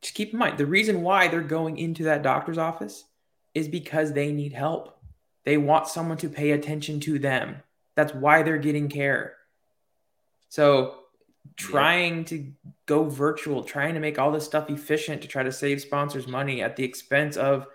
[0.01, 3.05] just keep in mind the reason why they're going into that doctor's office
[3.55, 4.99] is because they need help.
[5.45, 7.57] They want someone to pay attention to them.
[7.95, 9.37] That's why they're getting care.
[10.49, 10.97] So
[11.57, 12.53] trying to
[12.87, 16.63] go virtual, trying to make all this stuff efficient to try to save sponsors money
[16.63, 17.67] at the expense of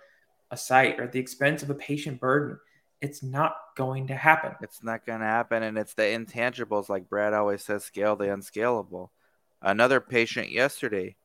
[0.52, 2.60] a site or at the expense of a patient burden,
[3.02, 4.56] it's not going to happen.
[4.62, 9.12] it's not gonna happen, and it's the intangibles, like Brad always says, scale the unscalable.
[9.62, 11.16] Another patient yesterday,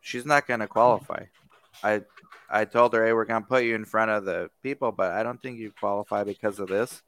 [0.00, 1.24] she's not gonna qualify.
[1.82, 2.02] I
[2.48, 5.22] I told her, hey, we're gonna put you in front of the people, but I
[5.22, 7.02] don't think you qualify because of this.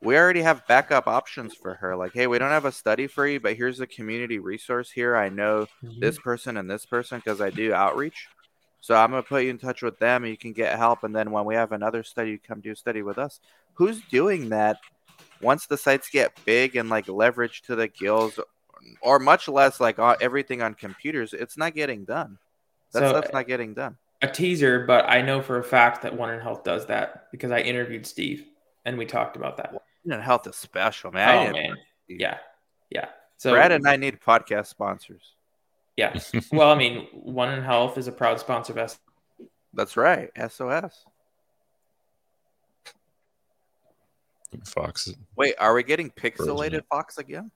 [0.00, 1.96] We already have backup options for her.
[1.96, 5.16] Like, hey, we don't have a study for you, but here's a community resource here.
[5.16, 5.98] I know mm-hmm.
[5.98, 8.28] this person and this person because I do outreach.
[8.80, 11.02] So I'm gonna put you in touch with them, and you can get help.
[11.04, 13.40] And then when we have another study, you come do a study with us.
[13.74, 14.78] Who's doing that?
[15.40, 18.38] Once the sites get big and like leverage to the gills,
[19.00, 22.38] or much less like everything on computers, it's not getting done.
[22.92, 23.96] That So- stuff's not getting done.
[24.22, 27.52] a teaser, but I know for a fact that One in Health does that because
[27.52, 28.46] I interviewed Steve
[28.84, 29.72] and we talked about that.
[30.10, 31.48] And health is special, man.
[31.48, 31.76] Oh man,
[32.08, 32.38] yeah,
[32.90, 33.06] yeah.
[33.36, 35.34] So Brad and I need podcast sponsors.
[35.98, 36.16] Yeah.
[36.52, 38.98] Well, I mean, One in Health is a proud sponsor of us.
[39.74, 40.30] That's right.
[40.48, 41.04] SOS.
[44.64, 45.12] Fox.
[45.36, 46.82] Wait, are we getting pixelated Frozen.
[46.88, 47.50] Fox again?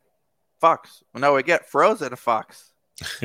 [0.61, 1.05] Fox.
[1.15, 2.73] No, we get frozen Fox.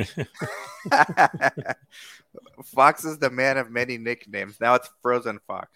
[2.64, 4.58] Fox is the man of many nicknames.
[4.60, 5.68] Now it's Frozen Fox.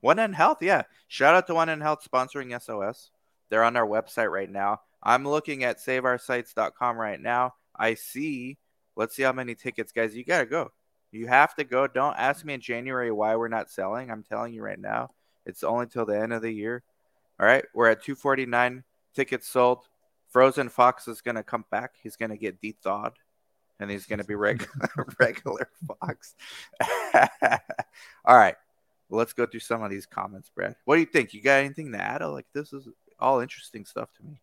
[0.00, 0.82] One in Health, yeah.
[1.08, 3.10] Shout out to One in Health sponsoring SOS.
[3.50, 4.80] They're on our website right now.
[5.02, 7.54] I'm looking at saveoursites.com right now.
[7.80, 8.58] I see.
[8.94, 10.14] Let's see how many tickets, guys.
[10.14, 10.70] You gotta go.
[11.10, 11.86] You have to go.
[11.86, 14.10] Don't ask me in January why we're not selling.
[14.10, 15.10] I'm telling you right now.
[15.46, 16.82] It's only till the end of the year.
[17.40, 19.88] All right, we're at 249 tickets sold.
[20.28, 21.94] Frozen Fox is gonna come back.
[22.02, 23.14] He's gonna get de-thawed,
[23.80, 26.34] and he's gonna be regular regular Fox.
[28.24, 28.56] all right,
[29.08, 30.76] let's go through some of these comments, Brad.
[30.84, 31.32] What do you think?
[31.32, 32.22] You got anything to add?
[32.22, 32.86] Like this is
[33.18, 34.38] all interesting stuff to me.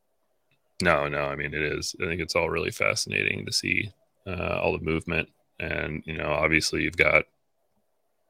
[0.81, 1.25] No, no.
[1.25, 1.95] I mean, it is.
[2.01, 3.91] I think it's all really fascinating to see
[4.27, 7.23] uh, all the movement, and you know, obviously, you've got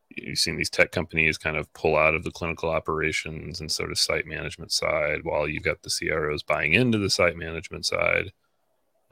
[0.09, 3.91] you've seen these tech companies kind of pull out of the clinical operations and sort
[3.91, 8.31] of site management side, while you've got the CROs buying into the site management side.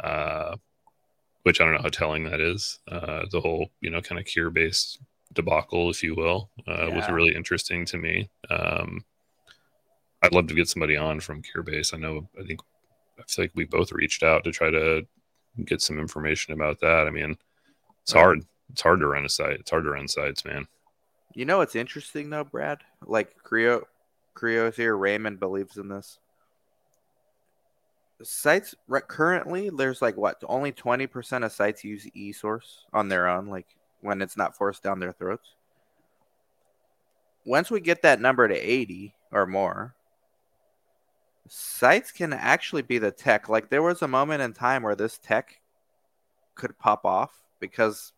[0.04, 0.56] Uh,
[1.46, 2.80] which I don't know how telling that is.
[2.88, 4.98] Uh, the whole, you know, kind of Curebase
[5.32, 8.32] debacle, if you will, uh, was really interesting to me.
[8.50, 9.06] Um,
[10.24, 11.94] I'd love to get somebody on from Curebase.
[11.94, 12.62] I know, I think
[13.20, 15.06] I feel like we both reached out to try to
[15.64, 17.08] get some information about that.
[17.08, 17.38] I mean,
[18.04, 18.44] it's hard.
[18.72, 19.60] It's hard to run a site.
[19.60, 20.68] It's hard to run sites, man.
[21.34, 22.80] You know what's interesting though, Brad?
[23.06, 23.84] Like CRIO,
[24.34, 24.96] CRIO's here.
[24.98, 26.20] Raymond believes in this.
[28.24, 33.28] Sites right, currently, there's like what only twenty percent of sites use eSource on their
[33.28, 33.68] own, like
[34.02, 35.56] when it's not forced down their throats.
[37.46, 39.94] Once we get that number to eighty or more,
[41.48, 43.50] sites can actually be the tech.
[43.50, 45.60] Like there was a moment in time where this tech
[46.56, 48.14] could pop off because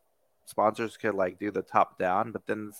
[0.45, 2.71] sponsors could like do the top down, but then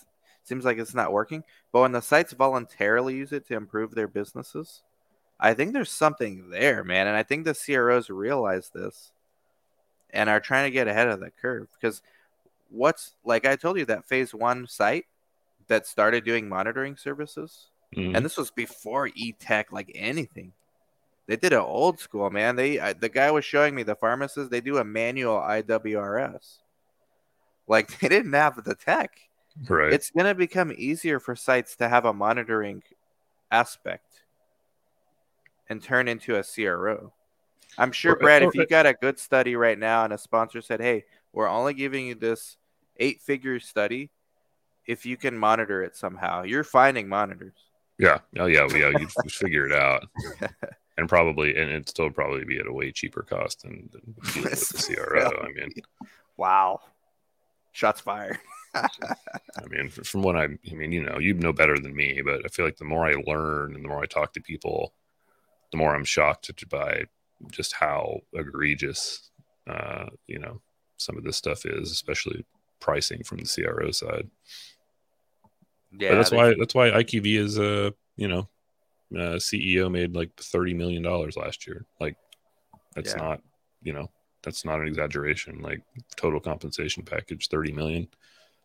[0.44, 1.44] seems like it's not working.
[1.72, 4.82] But when the sites voluntarily use it to improve their businesses,
[5.38, 7.06] I think there's something there, man.
[7.06, 9.12] And I think the CROs realize this
[10.10, 12.02] and are trying to get ahead of the curve because
[12.70, 15.04] what's like I told you that phase one site
[15.68, 17.66] that started doing monitoring services,
[17.96, 18.14] Mhm.
[18.16, 20.52] and this was before e-tech like anything.
[21.26, 22.56] They did it old school, man.
[22.56, 24.50] They I, the guy was showing me the pharmacist.
[24.50, 26.58] They do a manual IWRS.
[27.66, 29.18] Like they didn't have the tech.
[29.68, 29.92] right.
[29.92, 32.82] It's gonna become easier for sites to have a monitoring
[33.50, 34.22] aspect
[35.68, 37.12] and turn into a CRO.
[37.76, 40.18] I'm sure, Or- Brad, or- if you got a good study right now and a
[40.18, 42.56] sponsor said, "Hey, we're only giving you this
[42.98, 44.10] eight-figure study
[44.86, 47.67] if you can monitor it somehow," you're finding monitors.
[47.98, 48.18] Yeah.
[48.38, 48.66] Oh yeah.
[48.72, 48.90] Yeah.
[48.98, 50.04] You'd figure it out.
[50.98, 54.50] And probably, and it'd still probably be at a way cheaper cost than, than dealing
[54.50, 55.30] with the CRO.
[55.44, 55.72] I mean,
[56.36, 56.80] Wow,
[57.70, 58.38] shots fired.
[58.74, 58.88] I
[59.70, 62.48] mean, from what I, I mean, you know, you know better than me, but I
[62.48, 64.92] feel like the more I learn and the more I talk to people,
[65.70, 67.04] the more I'm shocked by
[67.52, 69.30] just how egregious,
[69.68, 70.60] uh, you know,
[70.96, 72.44] some of this stuff is, especially
[72.80, 74.28] pricing from the CRO side.
[75.92, 78.48] Yeah, but that's they- why that's why IQVIA's uh you know
[79.14, 81.86] uh, CEO made like thirty million dollars last year.
[82.00, 82.16] Like
[82.94, 83.22] that's Yeah.
[83.22, 83.42] not
[83.82, 84.10] you know
[84.42, 85.60] that's not an exaggeration.
[85.60, 85.82] Like
[86.16, 88.08] total compensation package thirty million.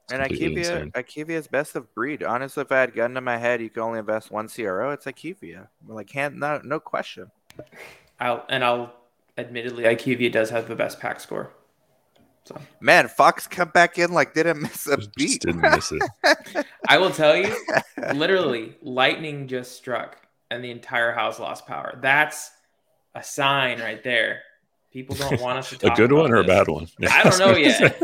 [0.04, 0.92] It's And completely IQVIA, insane.
[0.92, 2.24] IQVIA is best of breed.
[2.24, 4.92] Honestly, if I had gun to my head, you can only invest one CRO.
[4.92, 5.70] It's IQVIA.
[5.88, 7.32] Like, hand, no, no question.
[8.20, 8.94] I'll and I'll
[9.38, 11.52] admittedly IQVIA does have the best pack score.
[12.46, 15.42] So Man, Fox come back in like didn't miss a Just beat.
[15.42, 16.66] didn't miss it.
[16.90, 17.56] I will tell you,
[18.14, 20.18] literally, lightning just struck
[20.52, 21.98] and the entire house lost power.
[22.02, 22.52] That's
[23.16, 24.42] a sign right there.
[24.92, 25.94] People don't want us to talk.
[25.94, 26.88] a good about one or a bad one?
[27.10, 27.98] I don't know yet,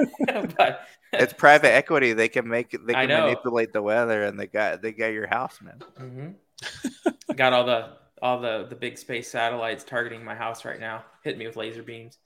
[0.58, 2.14] but it's private equity.
[2.14, 5.60] They can make they can manipulate the weather, and they got they got your house,
[5.62, 5.80] man.
[6.00, 7.36] Mhm.
[7.36, 7.90] got all the
[8.22, 11.84] all the the big space satellites targeting my house right now, hitting me with laser
[11.84, 12.18] beams.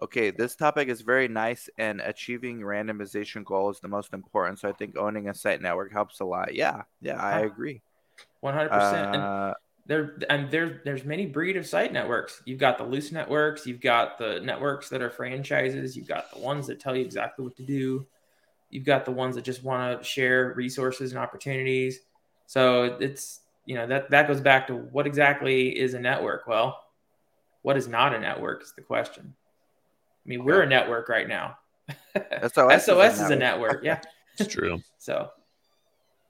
[0.00, 4.58] Okay, this topic is very nice, and achieving randomization goal is the most important.
[4.58, 6.54] So I think owning a site network helps a lot.
[6.54, 7.82] Yeah, yeah, I agree.
[8.40, 9.14] One hundred percent.
[9.14, 9.54] And Uh,
[9.86, 12.42] there and there there's many breed of site networks.
[12.44, 16.38] You've got the loose networks, you've got the networks that are franchises, you've got the
[16.38, 18.06] ones that tell you exactly what to do.
[18.70, 22.00] You've got the ones that just want to share resources and opportunities.
[22.46, 26.46] So it's you know that that goes back to what exactly is a network?
[26.46, 26.84] Well,
[27.62, 29.34] what is not a network is the question.
[30.28, 31.56] I mean, we're a network right now.
[32.14, 34.00] SOS is a SOS is a network, yeah.
[34.38, 34.82] It's true.
[34.98, 35.30] So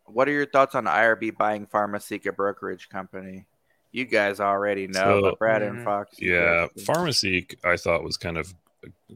[0.06, 3.46] What are your thoughts on IRB buying Pharmaseek, a brokerage company?
[3.90, 5.84] You guys already know, So- but Brad and Mhm.
[5.84, 6.14] Fox.
[6.20, 8.54] Yeah, guys- Pharmaseek I thought was kind of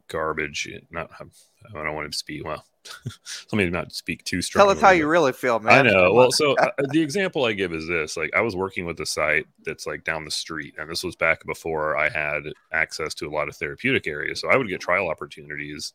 [0.09, 0.69] garbage.
[0.91, 2.65] Not I don't want to speak well.
[3.53, 4.67] Let me not speak too strong.
[4.67, 5.87] Tell us how you really feel, man.
[5.87, 6.13] I know.
[6.13, 9.07] Well, so uh, the example I give is this: like I was working with a
[9.07, 12.43] site that's like down the street, and this was back before I had
[12.73, 14.41] access to a lot of therapeutic areas.
[14.41, 15.93] So I would get trial opportunities,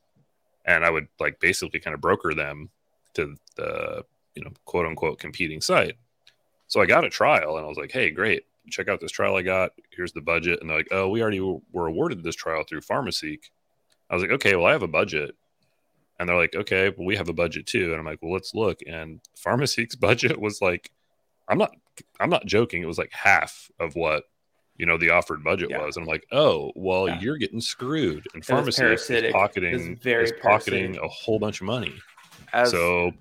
[0.65, 2.69] and I would like basically kind of broker them
[3.15, 4.05] to the
[4.35, 5.97] you know quote unquote competing site.
[6.67, 8.45] So I got a trial, and I was like, "Hey, great!
[8.69, 9.71] Check out this trial I got.
[9.91, 13.49] Here's the budget." And they're like, "Oh, we already were awarded this trial through Pharmaseek."
[14.09, 15.35] I was like, "Okay, well, I have a budget."
[16.19, 17.91] And they're like, okay, well, we have a budget too.
[17.91, 18.79] And I'm like, well, let's look.
[18.87, 20.89] And Pharmaseek's budget was like,
[21.47, 21.75] I'm not,
[22.19, 22.81] I'm not joking.
[22.81, 24.23] It was like half of what,
[24.77, 25.85] you know, the offered budget Yeah.
[25.85, 25.95] was.
[25.95, 27.19] And I'm like, oh, well, Yeah.
[27.19, 28.25] you're getting screwed.
[28.33, 29.25] And was is parasitic.
[29.25, 31.93] It was pocketing, very is pocketing a whole bunch of money.
[32.51, 33.11] As so,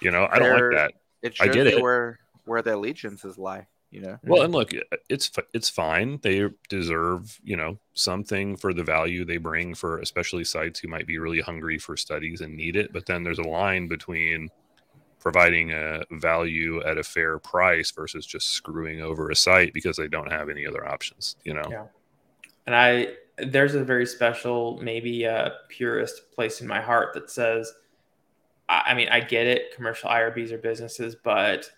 [0.00, 0.92] you know, I don't like that.
[1.22, 1.82] it I shows get you it.
[1.82, 3.66] where where the allegiances lie.
[3.92, 4.70] You know, Well, and look,
[5.10, 6.18] it's it's fine.
[6.22, 11.06] They deserve, you know, something for the value they bring for especially sites who might
[11.06, 12.90] be really hungry for studies and need it.
[12.94, 14.48] But then there's a line between
[15.20, 20.08] providing a value at a fair price versus just screwing over a site because they
[20.08, 21.36] don't have any other options.
[21.44, 21.84] You know, Yeah.
[22.66, 27.72] and I there's a very special, maybe a purist place in my heart that says,
[28.70, 31.70] I, I mean, I get it, commercial IRBs are businesses, but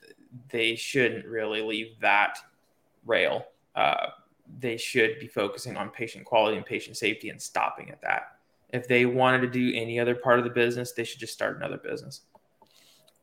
[0.50, 2.38] they shouldn't really leave that
[3.06, 3.46] rail.
[3.74, 4.08] Uh,
[4.60, 8.38] they should be focusing on patient quality and patient safety and stopping at that.
[8.72, 11.56] If they wanted to do any other part of the business, they should just start
[11.56, 12.22] another business.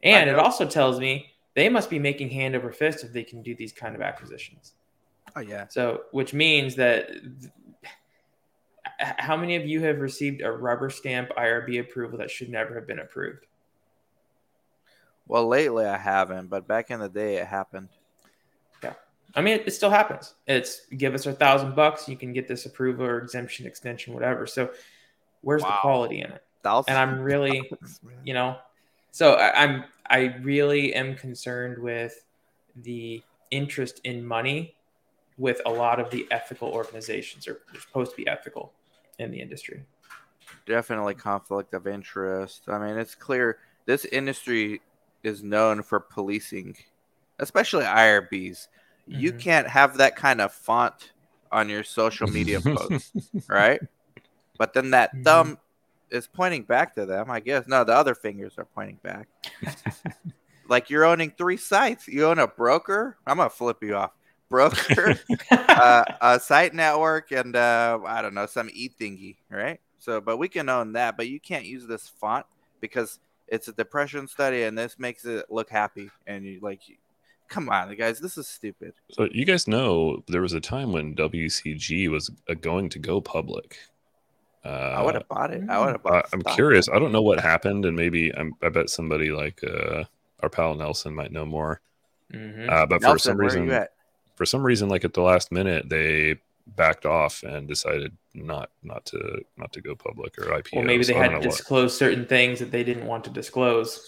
[0.04, 3.42] And it also tells me they must be making hand over fist if they can
[3.42, 4.74] do these kind of acquisitions.
[5.36, 7.52] oh yeah, So, which means that th-
[9.00, 12.88] how many of you have received a rubber stamp IRB approval that should never have
[12.88, 13.46] been approved?
[15.32, 17.88] Well lately I haven't, but back in the day it happened.
[18.84, 18.96] Yeah.
[19.34, 20.34] I mean, it, it still happens.
[20.46, 24.46] It's give us a thousand bucks, you can get this approval or exemption, extension, whatever.
[24.46, 24.72] So,
[25.40, 26.44] where's the quality in it?
[26.64, 27.72] Thousands And I'm really,
[28.26, 28.58] you know,
[29.12, 32.26] so I, I'm I really am concerned with
[32.76, 34.76] the interest in money
[35.38, 38.74] with a lot of the ethical organizations or they're supposed to be ethical
[39.18, 39.86] in the industry.
[40.66, 42.64] definitely conflict of interest.
[42.68, 44.82] I mean, it's clear this industry
[45.24, 46.76] is known for policing,
[47.40, 48.68] especially IRBs.
[49.08, 49.40] You Mhm.
[49.40, 51.12] can't have that kind of font
[51.52, 53.14] on your social media posts,
[53.48, 53.82] right?
[54.58, 55.24] But then that Mhm.
[55.24, 55.58] thumb
[56.10, 57.68] is pointing back to them, I guess.
[57.68, 59.28] No, the other fingers are pointing back.
[60.68, 62.08] like you're owning three sites.
[62.08, 63.18] You own a broker.
[63.26, 64.12] I'm gonna flip you off.
[64.50, 65.16] Broker,
[65.52, 69.80] uh, a site network, and uh, I don't know some e thingy, right?
[70.00, 72.46] So, but we can own that, but you can't use this font
[72.82, 73.20] because
[73.52, 76.10] it's a depression study, and this makes it look happy.
[76.26, 76.82] And you like,
[77.50, 78.94] come on, guys, this is stupid.
[79.12, 83.22] So you guys know there was a time when WCG was uh, going to go
[83.22, 83.78] public.
[84.64, 85.64] Uh, I would have bought it.
[85.70, 86.26] I would have bought.
[86.26, 86.88] I, I'm curious.
[86.88, 90.06] I don't know what happened, and maybe I'm, I bet somebody like uh,
[90.40, 91.82] our pal Nelson might know more.
[92.32, 92.70] Mhm.
[92.70, 93.86] Uh, but for some reason,
[94.36, 96.38] for some reason, like at the last minute, they
[96.78, 100.76] backed off and decided not not to not to go public or IPO.
[100.78, 103.24] Well, maybe they had don't to know what- disclose certain things that they didn't want
[103.26, 104.08] to disclose.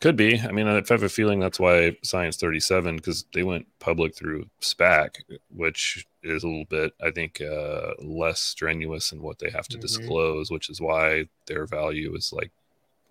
[0.00, 0.40] Could be.
[0.40, 4.46] I mean, I have a feeling that's why Science 37, because they went public through
[4.60, 5.10] SPAC,
[5.54, 9.78] which is a little bit, I think, uh, less strenuous in what they have to
[9.78, 9.80] Mhm.
[9.80, 12.50] disclose, which is why their value is like,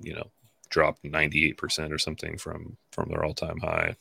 [0.01, 0.32] you know,
[0.69, 3.95] dropped 98% or something from from their all time high.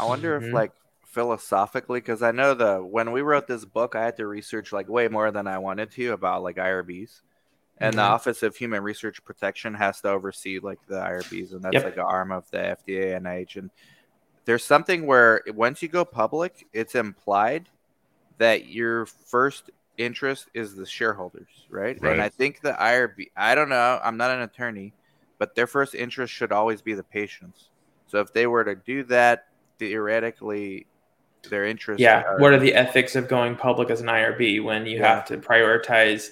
[0.00, 0.48] I wonder Mhm.
[0.48, 0.72] if like
[1.14, 4.88] philosophically, because I know the when we wrote this book, I had to research like
[4.88, 7.22] way more than I wanted to about like IRBs,
[7.78, 8.10] and the Mhm.
[8.10, 11.84] Office of Human Research Protection has to oversee like the IRBs, and that's Yep.
[11.84, 13.56] like an arm of the FDA and NIH.
[13.56, 13.70] And
[14.44, 17.70] there's something where once you go public, it's implied
[18.38, 22.00] that your first interest is the shareholders, right?
[22.00, 22.12] Right.
[22.12, 24.94] And I think the IRB, I don't know, I'm not an attorney,
[25.38, 27.70] but their first interest should always be the patients.
[28.06, 29.48] So if they were to do that,
[29.78, 30.86] theoretically,
[31.50, 32.00] their interest.
[32.00, 32.22] Yeah.
[32.38, 35.16] What are the ethics of going public as an IRB when you Yeah.
[35.16, 36.30] have to prioritize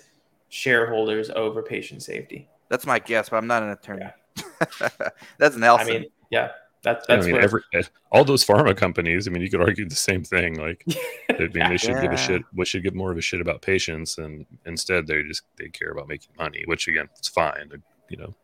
[0.48, 2.48] shareholders over patient safety?
[2.68, 4.06] That's my guess, but I'm not an attorney.
[5.38, 5.88] That's Nelson.
[5.88, 6.52] I mean, yeah,
[6.82, 7.62] that's I mean, every
[8.10, 9.28] all those pharma companies.
[9.28, 10.54] I mean, you could argue the same thing.
[10.58, 10.84] Like,
[11.30, 11.68] I mean, Yeah.
[11.68, 12.42] they should give a shit.
[12.54, 15.90] We should give more of a shit about patients, and instead they just they care
[15.90, 17.70] about making money, which again, it's fine.
[18.08, 18.34] You know,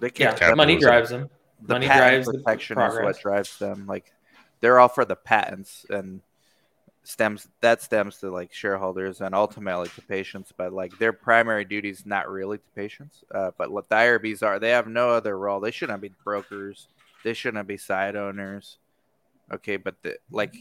[0.00, 0.56] they yeah, can't.
[0.56, 1.28] money drives them.
[1.62, 3.86] the money patent drives the protection is what drives them.
[3.86, 4.12] Like
[4.60, 6.20] they're all for the patents and
[7.08, 10.52] stems that stems to like shareholders and ultimately to patients.
[10.56, 13.24] But like their primary duty is not really to patients.
[13.32, 15.60] Uh, but what the IRBs are, they have no other role.
[15.60, 16.88] They shouldn't be brokers.
[17.24, 18.78] They shouldn't be side owners.
[19.50, 20.54] Okay, but the, like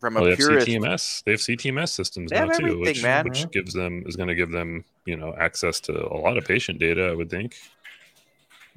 [0.00, 1.24] from a well, they have purist, CTMS.
[1.24, 4.84] They have CTMS systems now too, which which gives them is going to give them
[5.04, 7.08] you know access to a lot of patient data.
[7.08, 7.56] I would think.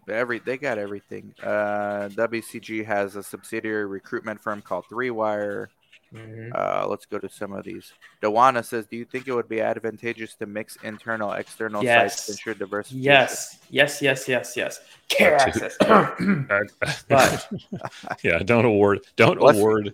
[0.08, 1.34] Every they got everything.
[1.42, 5.68] Uh, WCG has a subsidiary recruitment firm called ThreeWire.
[6.14, 6.56] Mhm.
[6.56, 7.92] Uh, let's go to some of these.
[8.22, 12.32] Dewana says, "Do you think it would be advantageous to mix internal, external sites to
[12.34, 14.80] ensure diversity?" Yes, yes, yes, yes, yes.
[15.10, 15.76] Care access.
[17.10, 17.50] But
[18.24, 19.94] yeah, don't award don't Bless award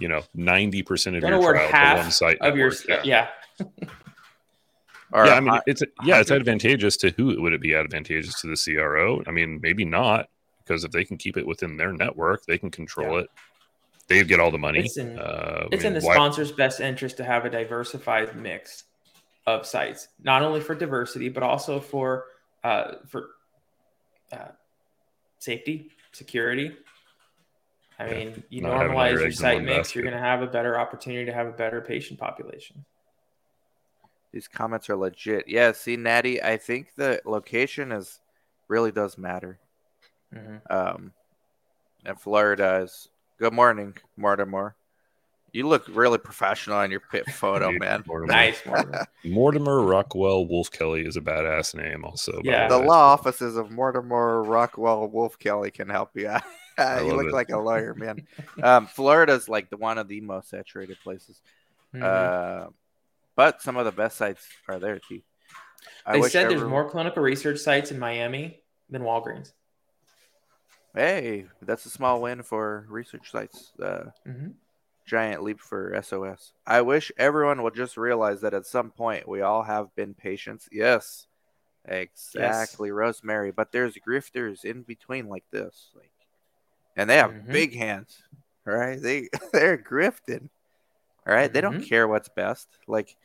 [0.00, 2.70] you know ninety percent of Don't your award trial to half one site of your
[2.88, 3.06] network.
[3.06, 3.28] yeah.
[5.12, 7.40] Or yeah, I mean, hi- it's yeah, it's advantageous to who?
[7.40, 9.22] Would it be advantageous to the CRO?
[9.26, 10.28] I mean, maybe not,
[10.64, 13.28] because if they can keep it within their network, they can control it.
[14.08, 14.80] They get all the money.
[14.80, 18.36] It's in- uh, I It's in the why- sponsor's best interest to have a diversified
[18.36, 18.84] mix
[19.46, 22.24] of sites, not only for diversity but also for
[22.64, 23.28] uh, for
[24.32, 24.48] uh,
[25.38, 26.72] safety, security.
[27.98, 30.02] I Yeah, mean, you not having all normalize your your eggs in site mix, you're
[30.02, 32.84] going to have a better opportunity to have a better patient population.
[34.36, 35.48] These comments are legit.
[35.48, 38.20] Yeah, see, Natty, I think the location is
[38.68, 39.58] really does matter.
[40.34, 40.60] Mhm.
[40.70, 41.12] Um,
[42.04, 43.08] and Florida is.
[43.38, 44.76] Good morning, Mortimer.
[45.52, 48.04] You look really professional in your pit photo, Dude, man.
[48.06, 48.30] Mortimer.
[48.30, 48.60] Nice.
[48.66, 49.06] Mortimer.
[49.24, 52.38] Mortimer Rockwell Wolf Kelly is a badass name, also.
[52.44, 52.68] Yeah.
[52.68, 52.86] The way.
[52.88, 56.42] law offices of Mortimer Rockwell Wolf Kelly can help you out.
[56.78, 57.32] You look it.
[57.32, 58.26] like a lawyer, man.
[58.62, 61.40] um, Florida's like the one of the most saturated places.
[61.94, 62.02] Mhm.
[62.02, 62.68] Uh,
[63.36, 65.20] but some of the best sites are there too.
[66.04, 69.52] I they said there's more clinical research sites in Miami than Walgreens.
[70.94, 73.72] Hey, that's a small win for research sites.
[73.80, 74.54] Uh, Mhm.
[75.04, 76.52] giant leap for SOS.
[76.66, 80.68] I wish everyone would just realize that at some point we all have been patients.
[80.72, 81.26] Yes,
[81.84, 83.52] exactly, Rosemary.
[83.52, 86.10] But there's grifters in between like this, like,
[86.96, 87.52] and they have Mhm.
[87.52, 88.22] big hands,
[88.64, 89.00] right?
[89.00, 90.48] They they're grifting,
[91.26, 91.52] all right?
[91.52, 91.88] They don't Mhm.
[91.88, 92.68] care what's best.
[92.88, 93.16] Like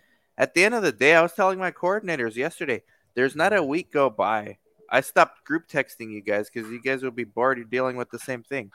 [0.41, 2.81] at the end of the day, I was telling my coordinators yesterday,
[3.13, 4.57] there's not a week go by.
[4.89, 7.59] I stopped group texting you guys because you guys will be bored.
[7.59, 8.71] You're dealing with the same thing.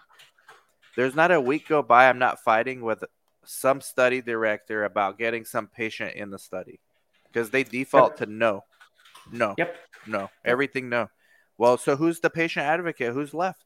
[0.95, 3.03] There's not a week go by I'm not fighting with
[3.45, 6.79] some study director about getting some patient in the study
[7.33, 8.63] because they default to no.
[9.33, 9.57] No.
[9.59, 9.77] Yep.
[10.07, 10.31] No.
[10.45, 11.11] Everything no.
[11.59, 13.13] Well, so who's the patient advocate?
[13.13, 13.65] Who's left?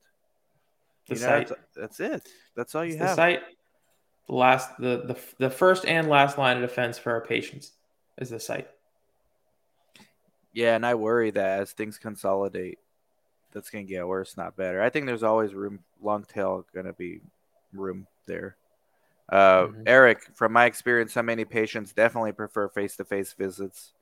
[1.07, 1.49] The You know, site.
[1.49, 2.29] that's, that's it.
[2.57, 3.43] That's all you It's the site.
[4.27, 7.73] Last, the, the the first and last line of defense for our patients
[8.21, 8.69] is the site.
[10.53, 12.79] Yeah, and I worry that as things consolidate,
[13.53, 14.83] that's gonna get worse, not better.
[14.83, 17.21] I think there's always room, long tail, gonna be
[17.73, 18.57] room there.
[19.29, 19.83] Uh, Mhm.
[19.87, 23.93] Eric, from my experience, how many patients definitely prefer face-to-face visits?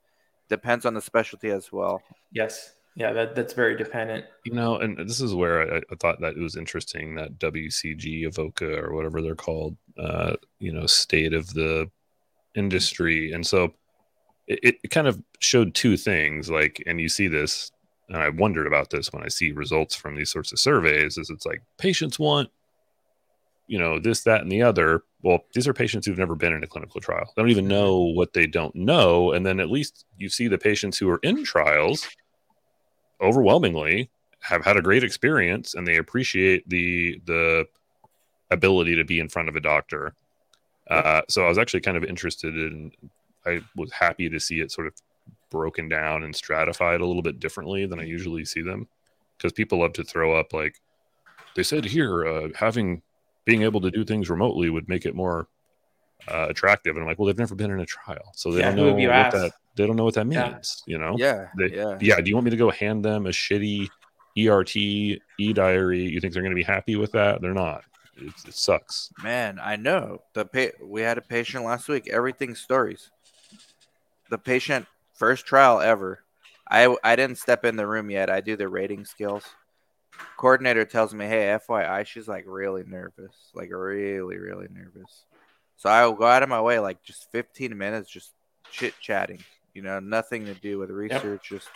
[0.49, 2.03] Depends on the specialty as well.
[2.33, 2.75] Yes.
[2.95, 4.25] Yeah, that, that's very dependent.
[4.45, 8.25] You know, and this is where I, I thought that it was interesting that WCG
[8.25, 11.91] Avoca or whatever they're called, uh, you know, state of the
[12.55, 13.33] industry.
[13.33, 13.75] And so
[14.49, 16.51] it, it kind of showed two things.
[16.51, 17.71] Like, and you see this,
[18.09, 21.31] and I wondered about this when I see results from these sorts of surveys, is
[21.31, 22.49] it's like patients want,
[23.67, 25.03] you know, this, that, and the other.
[25.23, 27.31] Well, these are patients who've never been in a clinical trial.
[27.37, 29.33] They don't even know what they don't know.
[29.33, 32.09] And then at least you see the patients who are in trials
[33.21, 37.67] overwhelmingly have had a great experience and they appreciate the the
[38.51, 40.15] ability to be in front of a doctor.
[40.89, 42.93] Uh, so I was actually kind of interested in.
[43.49, 44.95] I was happy to see it sort of
[45.51, 48.87] broken down and stratified a little bit differently than I usually see them,
[49.37, 50.81] because people love to throw up like
[51.57, 53.03] they said here, uh, having
[53.45, 55.49] being able to do things remotely would make it more
[56.29, 56.95] uh, attractive.
[56.97, 58.93] And I'm like, well, they've never been in a trial, so they Yeah, don't know
[58.93, 59.37] what asked?
[59.37, 60.51] that they don't know what that Yeah.
[60.53, 60.83] means.
[60.87, 61.17] You know?
[61.19, 61.97] Yeah, They- yeah.
[62.01, 63.89] yeah do you want me to go hand them a shitty
[64.37, 67.83] ert e-diary you think they're going to be happy with that they're not
[68.17, 70.23] it, it sucks Man, I know.
[70.35, 72.09] The pa- we had a patient last week.
[72.09, 73.11] Everything stories.
[74.31, 76.21] The patient first trial ever.
[76.71, 78.31] I I didn't step in the room yet.
[78.31, 79.45] I do the rating skills.
[80.37, 85.25] Coordinator tells me, "Hey, FYI, she's like really nervous, like really, really nervous."
[85.77, 88.33] So I will go out of my way, like just 15 minutes, just
[88.71, 89.43] chit chatting.
[89.75, 91.51] You know, nothing to do with research.
[91.51, 91.69] Just,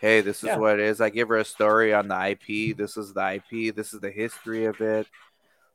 [0.00, 0.56] hey, this is Yeah.
[0.56, 1.00] what it is.
[1.00, 2.72] I give her a story on the IP.
[2.76, 3.70] This is the IP.
[3.70, 5.06] This is the history of it.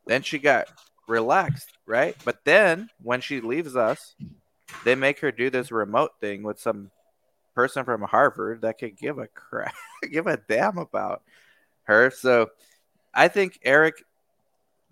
[0.06, 0.68] Then she got
[1.08, 2.18] relaxed, right?
[2.26, 4.16] But then when she leaves us,
[4.86, 6.92] they make her do this remote thing with some
[7.56, 9.74] person from Harvard that could give a crap,
[10.12, 11.24] give a damn about
[11.84, 12.10] her.
[12.12, 12.50] So
[13.14, 14.04] I think Eric,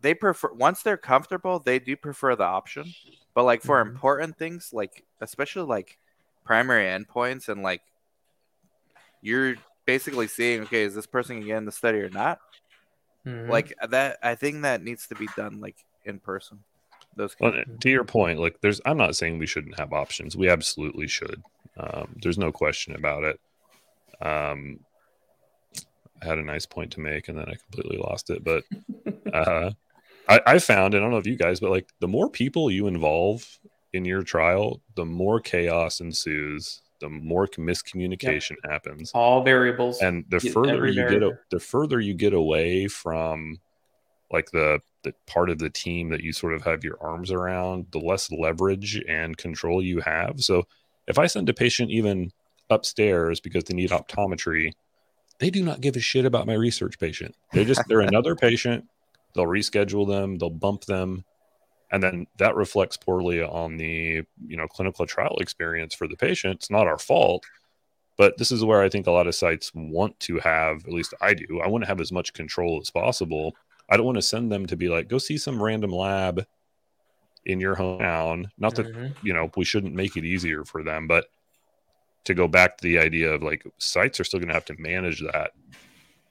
[0.01, 2.93] they prefer once they're comfortable, they do prefer the option.
[3.33, 3.89] But like for Mhm.
[3.89, 5.97] important things, like especially like
[6.43, 7.81] primary endpoints and like
[9.21, 9.55] you're
[9.85, 12.39] basically seeing, okay, is this person gonna in the study or not?
[13.25, 13.49] Mhm.
[13.49, 16.63] Like that, I think that needs to be done like in person.
[17.17, 20.37] Those well, to your point like there's i'm not saying we shouldn't have options.
[20.37, 21.41] We absolutely should.
[21.77, 23.39] Um, there's no question about it.
[24.21, 24.79] Um,
[26.21, 28.63] i had a nice point to make and then i completely lost it but
[29.33, 29.69] uh,
[30.27, 32.71] I, I found and i don't know if you guys but like the more people
[32.71, 33.59] you involve
[33.93, 39.11] in your trial the more chaos ensues the more miscommunication happens.
[39.13, 39.99] All variables.
[40.01, 41.37] and the further every you get variable.
[41.51, 43.59] the further you get away from
[44.31, 47.87] like the the part of the team that you sort of have your arms around
[47.91, 50.41] the less leverage and control you have.
[50.41, 50.63] So
[51.07, 52.31] if i send a patient even
[52.69, 54.73] upstairs because they need optometry
[55.39, 57.35] they do not give a shit about my research patient.
[57.53, 58.85] They just they're another patient.
[59.35, 60.37] They'll reschedule them.
[60.37, 61.23] They'll bump them.
[61.91, 66.55] And then that reflects poorly on the you know clinical trial experience for the patient.
[66.55, 67.45] It's not our fault
[68.17, 71.13] but this is where i think a lot of sites want to have at least
[71.21, 73.55] i do i want to have as much control as possible
[73.89, 76.45] i don't want to send them to be like go see some random lab
[77.45, 79.15] in your hometown not that Mhm.
[79.23, 81.27] you know we shouldn't make it easier for them but
[82.25, 84.75] to go back to the idea of like sites are still going to have to
[84.79, 85.51] manage that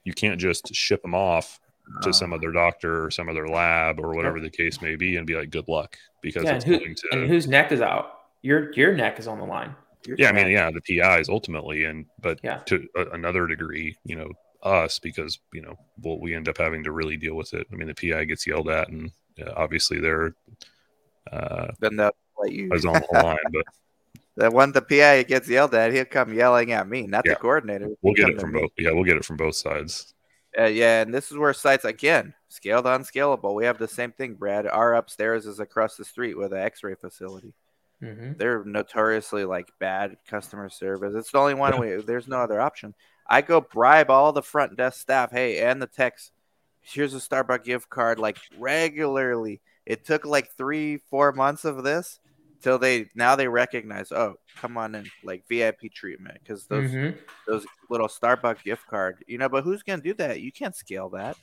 [0.05, 1.59] you can't just ship them off
[2.03, 5.17] to Uh, some other doctor or some other lab or whatever the case may be
[5.17, 7.71] and be like good luck because Yeah, and, it's who, going to and whose neck
[7.73, 8.13] is out?
[8.43, 9.75] Your your neck is on the line.
[10.07, 12.59] you're yeah i mean yeah the pis ultimately and but Yeah.
[12.67, 14.31] to a, another degree you know
[14.67, 17.77] us because you know well we end up having to really deal with it i
[17.77, 19.11] mean the pi gets yelled at and
[19.41, 20.35] uh, obviously they're
[21.33, 22.69] uh Then they'll let you.
[22.71, 23.65] I was on the line but
[24.39, 27.33] That when the PI gets yelled at, he'll come yelling at me, not Yeah.
[27.33, 27.89] the coordinator.
[28.03, 28.61] we'll get it to from me.
[28.61, 30.13] both yeah we'll get it from both sides
[30.59, 33.55] Uh, yeah, and this is where sites again scaled unscalable.
[33.55, 34.67] We have the same thing, Brad.
[34.67, 37.53] Our upstairs is across the street with an X-ray facility.
[38.01, 41.15] hmm They're notoriously like bad customer service.
[41.15, 41.81] It's the only one Yeah.
[41.81, 41.97] way.
[41.97, 42.95] There's no other option.
[43.29, 45.31] I go bribe all the front desk staff.
[45.33, 46.33] Hey, and the techs.
[46.81, 49.61] Here's a Starbucks gift card, like regularly.
[49.85, 52.21] It took like three, four months of this
[52.63, 54.13] till they now they recognize.
[54.13, 57.11] Oh, come on in, like VIP treatment, because those hmm
[57.47, 59.49] those little Starbucks gift card, you know.
[59.49, 60.41] But who's gonna do that?
[60.41, 61.37] You can't scale that.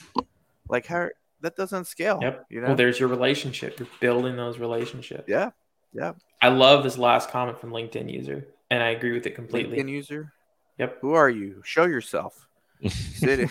[0.70, 1.10] Like how
[1.42, 2.20] that doesn't scale.
[2.22, 2.46] Yep.
[2.50, 2.68] You know.
[2.68, 3.80] Well, there's your relationship.
[3.80, 5.26] You're building those relationships.
[5.28, 5.52] yeah.
[5.94, 6.14] Yeah.
[6.42, 9.78] I love this last comment from LinkedIn user, and I agree with it completely.
[9.78, 10.34] LinkedIn user.
[10.78, 10.98] Yep.
[11.02, 11.62] Who are you?
[11.64, 12.48] Show yourself.
[12.88, 13.50] Sit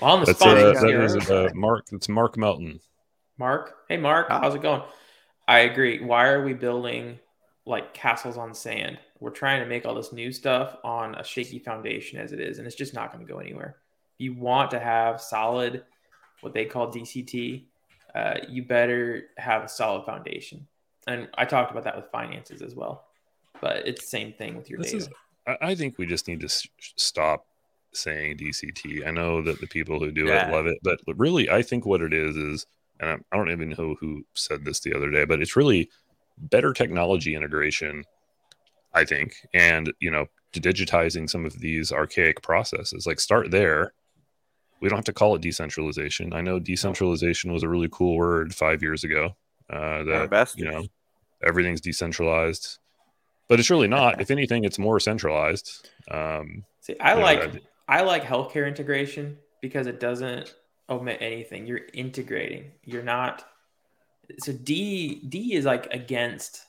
[0.00, 1.02] Well, on the That's spot uh, is that here.
[1.02, 1.86] is uh, Mark.
[1.92, 2.80] It's Mark Melton.
[3.38, 3.74] Mark.
[3.88, 4.28] Hey, Mark.
[4.30, 4.40] Ah.
[4.40, 4.82] How's it going?
[5.48, 6.02] I agree.
[6.02, 7.18] Why are we building
[7.66, 8.98] like castles on sand?
[9.18, 12.58] We're trying to make all this new stuff on a shaky foundation as it is,
[12.58, 13.76] and it's just not going to go anywhere.
[14.18, 15.84] If you want to have solid,
[16.40, 17.64] what they call DCT,
[18.14, 20.66] uh, you better have a solid foundation.
[21.06, 23.06] And I talked about that with finances as well,
[23.60, 25.04] but it's the same thing with your This data.
[25.04, 25.08] is.
[25.46, 26.66] I, I think we just need to s-
[26.96, 27.46] stop
[27.92, 29.06] saying DCT.
[29.06, 30.48] I know that the people who do Yeah.
[30.48, 32.66] it love it, but really, I think what it is is,
[33.00, 35.88] and I, I don't even know who said this the other day, but it's really
[36.38, 38.04] better technology integration.
[38.92, 43.06] I think, and you know, digitizing some of these archaic processes.
[43.06, 43.92] Like start there.
[44.80, 46.32] We don't have to call it decentralization.
[46.32, 49.36] I know decentralization was a really cool word five years ago.
[49.68, 50.58] Uh, that best.
[50.58, 50.84] you know
[51.46, 52.78] everything's decentralized
[53.50, 57.62] but it's really not if anything it's more centralized um See, I you know, like
[57.88, 60.54] I like healthcare integration because it doesn't
[60.88, 61.66] omit anything.
[61.66, 62.72] You're integrating.
[62.84, 63.44] You're not.
[64.38, 66.64] So D D is like against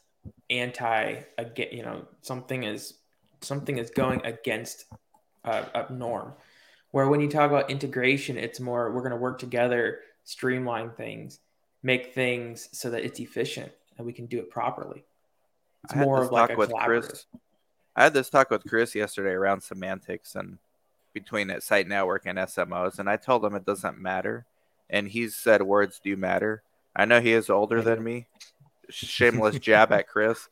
[0.49, 1.67] anti again.
[1.71, 2.95] You know something is
[3.41, 4.85] something is going against
[5.43, 6.33] a, a norm.
[6.91, 11.39] Where when you talk about integration, it's more we're going to work together, streamline things,
[11.83, 15.05] make things so that it's efficient and we can do it properly.
[15.83, 16.73] It's I had more this of like a talk with.
[16.73, 17.25] Chris.
[17.95, 20.57] I had this talk with Chris yesterday around semantics and
[21.13, 24.45] between it, site network and SMOs, and I told him it doesn't matter.
[24.89, 26.63] And he's said words do matter.
[26.95, 28.27] I know he is older than me.
[28.89, 30.49] Shameless jab at Chris.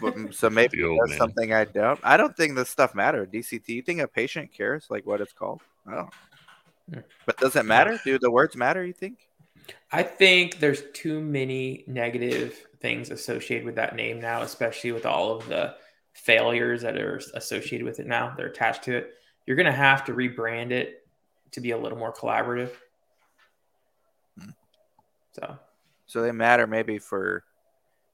[0.00, 1.18] But, mm, so maybe that's man.
[1.18, 1.98] something I don't.
[2.02, 3.26] I don't think this stuff matter.
[3.26, 3.68] DCT.
[3.68, 5.60] You think a patient cares like what it's called?
[5.86, 7.04] I don't.
[7.26, 7.98] But does it matter?
[8.04, 8.84] Do the words matter?
[8.84, 9.28] You think?
[9.92, 15.32] I think there's too many negative things associated with that name now, especially with all
[15.32, 15.74] of the
[16.12, 18.34] failures that are associated with it now.
[18.36, 19.14] They're attached to it.
[19.46, 21.06] You're going to have to rebrand it
[21.52, 22.70] to be a little more collaborative.
[24.38, 24.50] Hmm.
[25.32, 25.58] So
[26.06, 27.44] So they matter maybe for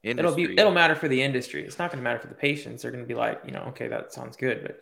[0.03, 0.43] industry.
[0.43, 1.63] it'll be it'll matter for the industry.
[1.65, 2.81] It's not going to matter for the patients.
[2.81, 4.81] They're going to be like, you know, okay, that sounds good, but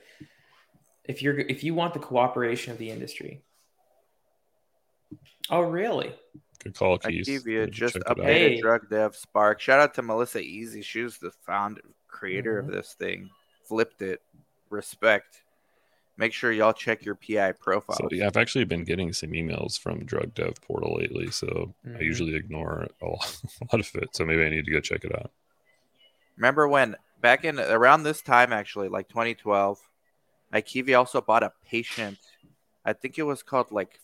[1.05, 3.41] if you're if you want the cooperation of the industry,
[5.49, 6.13] oh really?
[6.63, 8.61] good call keys IQVIA Need to just check updated Hey.
[8.61, 9.61] drug dev Spark.
[9.61, 10.81] Shout out to Melissa Easy.
[10.81, 12.67] She was the founder, creator Mhm.
[12.67, 13.29] of this thing.
[13.65, 14.21] Flipped it.
[14.69, 15.43] Respect.
[16.17, 17.95] Make sure y'all check your PI profile.
[17.95, 21.89] so yeah i've actually been getting some emails from drug dev portal lately so i
[21.89, 22.01] Mhm.
[22.03, 25.31] usually ignore a lot of it so maybe i need to go check it out
[26.35, 29.77] Remember when back in around this time, actually, like 2012,
[30.53, 32.17] IQVIA also bought a patient.
[32.85, 33.99] I think it was called like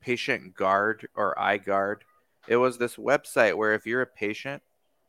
[0.00, 1.98] Patient Guard or iGuard.
[2.46, 4.62] It was this website where if you're a patient,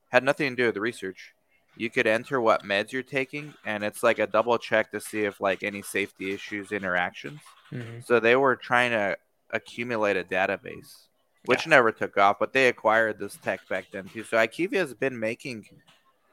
[0.09, 1.33] had nothing to do with the research.
[1.77, 5.23] You could enter what meds you're taking, and it's like a double check to see
[5.23, 7.39] if like any safety issues, interactions.
[7.71, 8.05] Mhm.
[8.05, 9.17] So they were trying to
[9.51, 11.07] accumulate a database,
[11.45, 14.23] which never took off, but they acquired this tech back then too.
[14.23, 15.69] So IQVIA has been making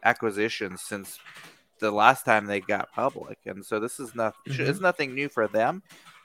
[0.02, 1.18] acquisitions since
[1.78, 5.46] the last time they got public, and so this is not it's nothing new for
[5.46, 5.82] them,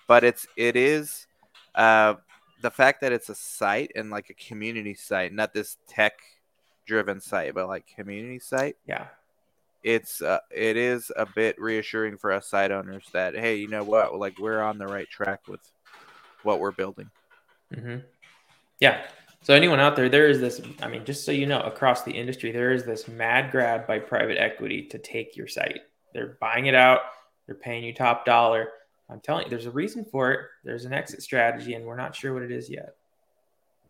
[0.08, 1.28] but it's it is
[1.76, 2.16] uh,
[2.62, 6.14] the fact that it's a site and like a community site, not this tech
[6.86, 9.08] driven site, but like community site Yeah.
[9.84, 13.84] it's uh, it is a bit reassuring for us site owners that hey, you know
[13.84, 15.62] what, like we're on the right track with
[16.44, 17.10] what we're building.
[17.74, 17.98] hmm
[18.80, 19.06] Yeah.
[19.44, 20.62] So anyone out there, there is this.
[20.84, 23.98] I mean, just so you know, across the industry, there is this mad grab by
[23.98, 25.82] private equity to take your site.
[26.14, 27.00] They're buying it out.
[27.48, 28.70] They're paying you top dollar.
[29.12, 30.40] I'm telling you, there's a reason for it.
[30.64, 32.96] There's an exit strategy, and we're not sure what it is yet.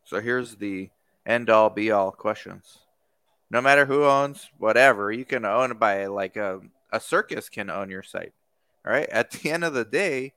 [0.04, 0.90] So here's the
[1.26, 2.80] end all be all questions.
[3.52, 6.62] No matter who owns whatever, you can own it by like a
[6.92, 8.34] a circus can own your site.
[8.86, 9.08] All right.
[9.10, 10.34] At the end of the day,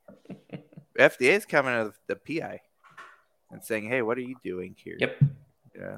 [0.99, 2.61] FDA is coming to the PI
[3.51, 5.23] and saying, "Hey, what are you doing here?" Yep.
[5.79, 5.97] Yeah.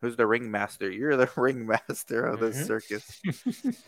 [0.00, 0.90] Who's the ringmaster?
[0.90, 2.66] You're the ringmaster of this Mhm.
[2.66, 3.22] circus.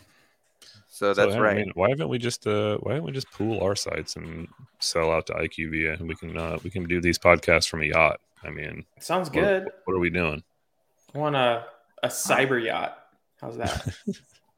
[0.87, 1.57] so So, that's I right.
[1.57, 4.47] mean, why haven't we just uh why don't we just pool our sites and
[4.79, 7.85] sell out to IQVIA and we can uh we can do these podcasts from a
[7.85, 8.19] yacht?
[8.43, 9.69] I mean, Sounds what- good.
[9.85, 10.43] What, are we doing?
[11.13, 11.65] I want a
[12.03, 12.97] a cyber yacht.
[13.41, 13.87] How's that?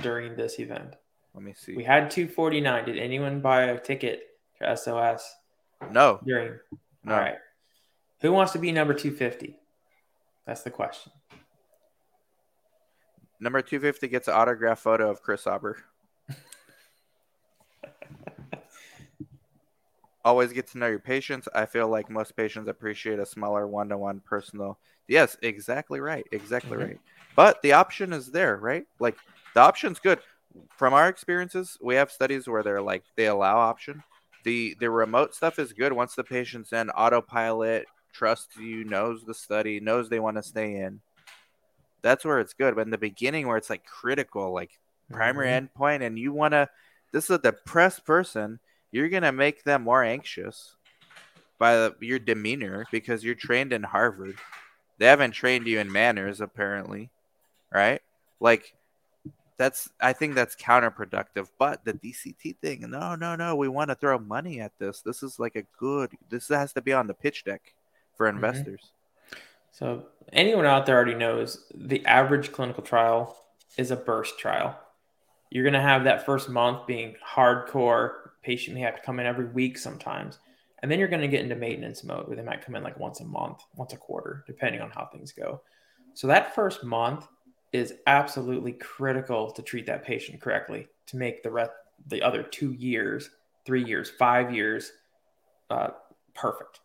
[0.00, 0.94] during this event?
[1.34, 1.74] Let me see.
[1.74, 2.84] We had 249.
[2.84, 4.24] Did anyone buy a ticket
[4.58, 5.34] to SOS
[5.90, 6.58] no, during?
[7.02, 7.14] no.
[7.14, 7.36] All right.
[8.20, 9.56] Who wants to be number 250?
[10.46, 11.12] That's the question.
[13.40, 15.78] Number 250 gets an autograph photo of Chris Auber.
[20.28, 21.48] Always get to know your patients.
[21.54, 24.78] I feel like most patients appreciate a smaller one to one personal.
[25.06, 26.26] Yes, exactly right.
[26.32, 26.82] Exactly Mhm.
[26.82, 27.00] right.
[27.34, 28.84] But the option is there, right?
[29.00, 29.16] Like
[29.54, 30.20] the option's good.
[30.76, 34.02] From our experiences, we have studies where they're like they allow option.
[34.44, 39.34] The the remote stuff is good once the patient's in autopilot, trusts you, knows the
[39.34, 41.00] study, knows they want to stay in.
[42.02, 42.74] That's where it's good.
[42.74, 44.70] But in the beginning where it's like critical, like
[45.12, 45.68] primary Mhm.
[45.68, 46.68] endpoint and you want to
[47.12, 48.60] this is a depressed person
[48.92, 50.76] you're going to make them more anxious
[51.58, 54.36] by the, your demeanor because you're trained in harvard
[54.98, 57.10] they haven't trained you in manners apparently
[57.72, 58.00] right
[58.40, 58.74] like
[59.56, 63.94] that's i think that's counterproductive but the dct thing no no no we want to
[63.94, 67.14] throw money at this this is like a good this has to be on the
[67.14, 67.74] pitch deck
[68.16, 68.36] for mm-hmm.
[68.36, 68.92] investors
[69.78, 73.36] So anyone out there already knows the average clinical trial
[73.76, 74.76] is a burst trial.
[75.50, 78.27] You're going to have that first month being hardcore.
[78.42, 80.38] Patient may have to come in every week sometimes.
[80.80, 82.98] And then you're going to get into maintenance mode where they might come in like
[82.98, 85.60] once a month, once a quarter, depending on how things go.
[86.14, 87.26] So that first month
[87.72, 91.72] is absolutely critical to treat that patient correctly to make the rest,
[92.06, 93.30] the other two years,
[93.64, 94.92] three years, five years
[95.70, 95.88] uh,
[96.34, 96.80] perfect.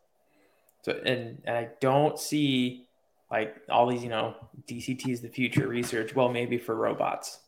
[0.82, 2.88] So and and I don't see
[3.32, 4.36] like all these, you know,
[4.68, 6.16] DCT is the future research.
[6.16, 7.40] Well, maybe for robots,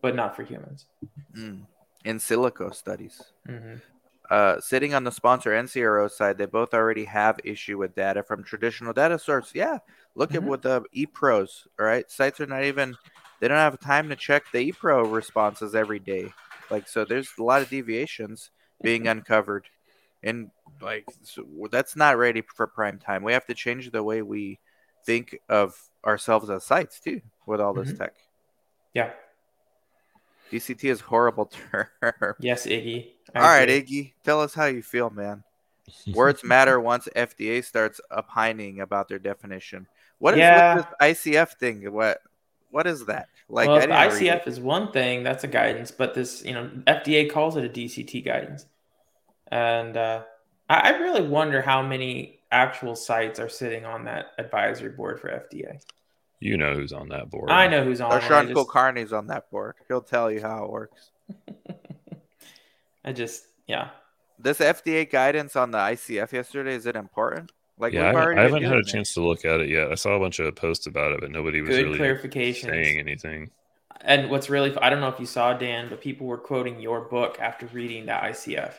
[0.00, 0.86] but not for humans.
[1.36, 1.62] Mm.
[2.06, 3.76] In silico studies hmm
[4.30, 8.22] uh, sitting on the sponsor and CRO side, they both already have issue with data
[8.22, 9.52] from traditional data source.
[9.54, 9.78] Yeah,
[10.14, 10.48] look at Mhm.
[10.48, 11.66] what the ePros.
[11.78, 12.98] All right, sites are not even
[13.40, 16.34] they don't have time to check the ePro responses every day.
[16.70, 18.50] Like so, there's a lot of deviations
[18.82, 19.66] being uncovered,
[20.22, 20.50] and
[20.80, 23.22] like so that's not ready for prime time.
[23.22, 24.58] We have to change the way we
[25.04, 27.98] think of ourselves as sites too with all this Mhm.
[27.98, 28.14] tech.
[28.94, 29.12] Yeah.
[30.50, 31.46] DCT is horrible
[32.02, 32.34] term.
[32.40, 33.08] Yes, Iggy.
[33.34, 33.82] I All right, agree.
[33.82, 35.42] Iggy, tell us how you feel, man.
[36.14, 39.86] Words matter once FDA starts opining about their definition.
[40.18, 40.76] What is Yeah.
[40.76, 41.92] with this ICF thing?
[41.92, 42.20] What
[42.70, 43.28] what is that?
[43.48, 44.18] Like well, I didn't.
[44.26, 47.68] ICF is one thing, that's a guidance, but this, you know, FDA calls it a
[47.68, 48.66] DCT guidance.
[49.48, 50.24] And uh,
[50.68, 55.28] I, I really wonder how many actual sites are sitting on that advisory board for
[55.28, 55.80] FDA.
[56.40, 57.50] You know who's on that board.
[57.50, 58.24] I know who's on Or it.
[58.24, 59.74] I Sean just, Kulkarni's on that board.
[59.88, 61.10] He'll tell you how it works.
[63.04, 63.90] I just, yeah.
[64.38, 67.52] This FDA guidance on the ICF yesterday is it important?
[67.78, 68.86] Like yeah, I we've haven't, already I haven't had doing a it.
[68.86, 69.90] chance to look at it yet.
[69.92, 72.62] I saw a bunch of posts about it, but nobody was Good really clarifications.
[72.62, 73.50] saying anything.
[74.02, 77.00] And what's really, I don't know if you saw Dan, but people were quoting your
[77.02, 78.74] book after reading the ICF.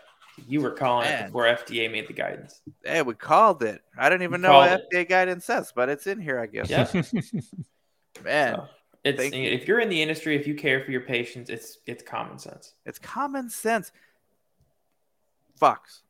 [0.45, 2.61] You were calling it before FDA made the guidance.
[2.83, 3.81] Hey, we called it.
[3.97, 6.45] I don't even We know what called FDA guidance says, but it's in here, I
[6.45, 6.69] guess.
[6.69, 6.85] Yeah.
[8.23, 8.67] Man, So
[9.03, 12.03] it's thank if you're in the industry, if you care for your patients, it's it's
[12.03, 12.73] common sense.
[12.85, 13.91] It's common sense.
[15.55, 16.03] Fox.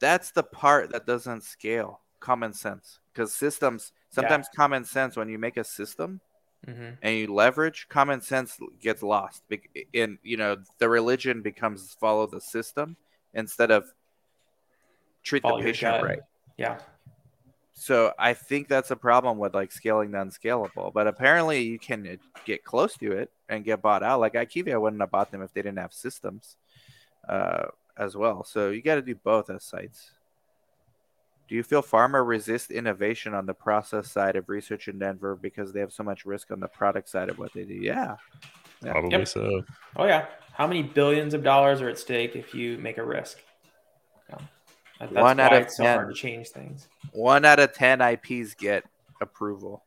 [0.00, 2.00] That's the part that doesn't scale.
[2.20, 3.00] Common sense.
[3.12, 6.20] Because systems, sometimes common sense, when you make a system
[6.64, 9.42] hmm and you leverage, common sense gets lost.
[9.48, 12.96] Bec- In, you know, the religion becomes follow the system
[13.34, 13.84] instead of
[15.22, 16.20] treat Follow the patient right.
[16.56, 16.78] Yeah.
[17.74, 20.90] So I think that's a problem with like scaling the unscalable.
[20.92, 24.18] But apparently you can uh, get close to it and get bought out.
[24.18, 26.56] Like IQVIA wouldn't have bought them if they didn't have systems
[27.28, 27.66] uh,
[27.96, 28.42] as well.
[28.42, 30.10] So you got to do both as sites.
[31.48, 35.72] Do you feel pharma resist innovation on the process side of research in Denver because
[35.72, 37.74] they have so much risk on the product side of what they do?
[37.74, 38.16] Yeah.
[38.84, 38.92] Yeah.
[38.92, 39.28] Probably Yep.
[39.28, 39.62] so.
[39.96, 40.26] Oh yeah.
[40.52, 43.38] How many billions of dollars are at stake if you make a risk?
[44.28, 44.38] Yeah.
[45.00, 45.96] That's One why out of it's so 10.
[45.96, 46.88] hard to change things.
[47.12, 48.84] One out of 10 IPs get
[49.20, 49.84] approval.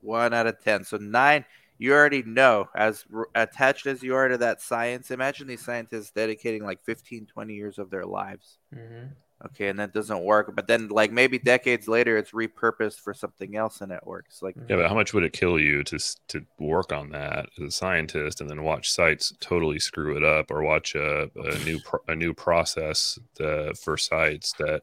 [0.00, 0.84] One out of 10.
[0.84, 1.44] So nine,
[1.78, 6.10] you already know, as r- attached as you are to that science, imagine these scientists
[6.10, 8.58] dedicating like 15, 20 years of their lives.
[8.72, 9.06] hmm
[9.44, 10.56] Okay, and that doesn't work.
[10.56, 14.40] But then, like, maybe decades later, it's repurposed for something else and it works.
[14.40, 17.64] Like, Yeah, but how much would it kill you to to work on that as
[17.64, 21.78] a scientist and then watch sites totally screw it up, or watch a, a new
[21.80, 24.82] pro- a new process uh, for sites that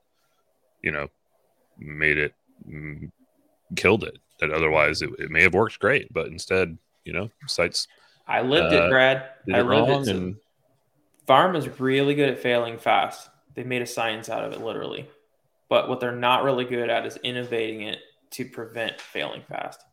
[0.84, 1.08] you know
[1.80, 2.34] made it
[2.70, 3.12] mm,
[3.76, 7.88] killed it that otherwise it, it may have worked great, but instead you know sites
[8.28, 9.30] I lived Uh, it, Brad.
[9.48, 10.16] did I it lived it.
[10.16, 10.36] And
[11.26, 13.30] Farm is really good at failing fast.
[13.56, 15.08] They made a science out of it, literally.
[15.70, 18.00] But what they're not really good at is innovating it
[18.32, 19.84] to prevent failing fast.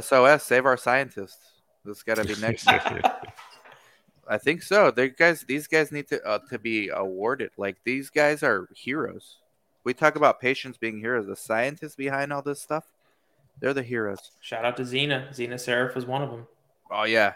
[0.00, 1.44] SOS, save our scientists.
[1.84, 2.68] This got to be next.
[4.28, 4.90] I think so.
[4.90, 7.50] They guys, these guys need to uh, to be awarded.
[7.56, 9.38] Like these guys are heroes.
[9.84, 11.26] we talk about patients being heroes.
[11.26, 12.84] The scientists behind all this stuff,
[13.60, 14.32] they're the heroes.
[14.40, 15.28] Shout out to Xena.
[15.30, 16.46] Xena Seraph was one of them.
[16.90, 17.34] Oh yeah.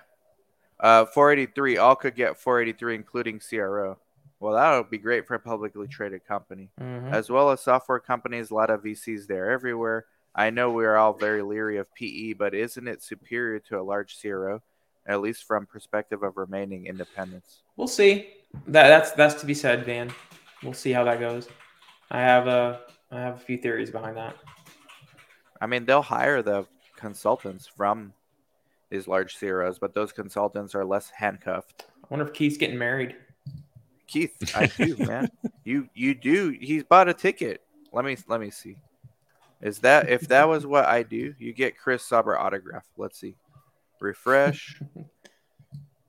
[0.81, 1.76] Uh, 483.
[1.76, 3.99] All could get 483, including CRO.
[4.41, 7.12] Well, that would be great for a publicly traded company, Mhm.
[7.12, 8.51] as well as software companies.
[8.51, 10.07] A lot of VCs there everywhere.
[10.34, 13.82] I know we are all very leery of PE, but isn't it superior to a
[13.82, 14.62] large CRO,
[15.07, 17.62] at least from perspective of remaining independence?
[17.76, 18.34] We'll see.
[18.66, 20.11] That that's that's to be said, Van.
[20.62, 21.49] We'll see how that goes.
[22.11, 22.80] I have a
[23.12, 24.36] I have a few theories behind that.
[25.61, 26.66] I mean, they'll hire the
[26.97, 28.14] consultants from
[28.88, 31.86] these large CROs, but those consultants are less handcuffed.
[32.03, 33.16] I wonder if Keith's getting married.
[34.11, 35.31] Keith, I do, man.
[35.65, 36.57] You you do.
[36.61, 37.63] He's bought a ticket.
[37.93, 38.77] Let me let me see.
[39.63, 41.35] Is that if that was what I do?
[41.39, 42.87] You get Chris Sauber autograph.
[42.97, 43.37] Let's see.
[44.01, 44.81] Refresh.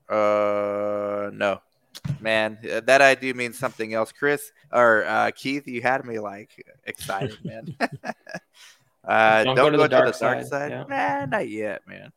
[0.08, 1.60] Uh no.
[2.20, 4.10] Man, uh, that I do means something else.
[4.10, 6.50] Chris or uh, Keith, you had me like
[6.84, 7.76] excited, man.
[9.04, 10.46] uh, don't, go, to the, dark, side.
[10.50, 10.84] yeah.
[10.88, 12.12] Nah, not yet, man.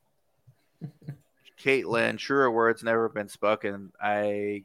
[1.64, 3.92] Caitlin, truer words never been spoken.
[4.02, 4.64] I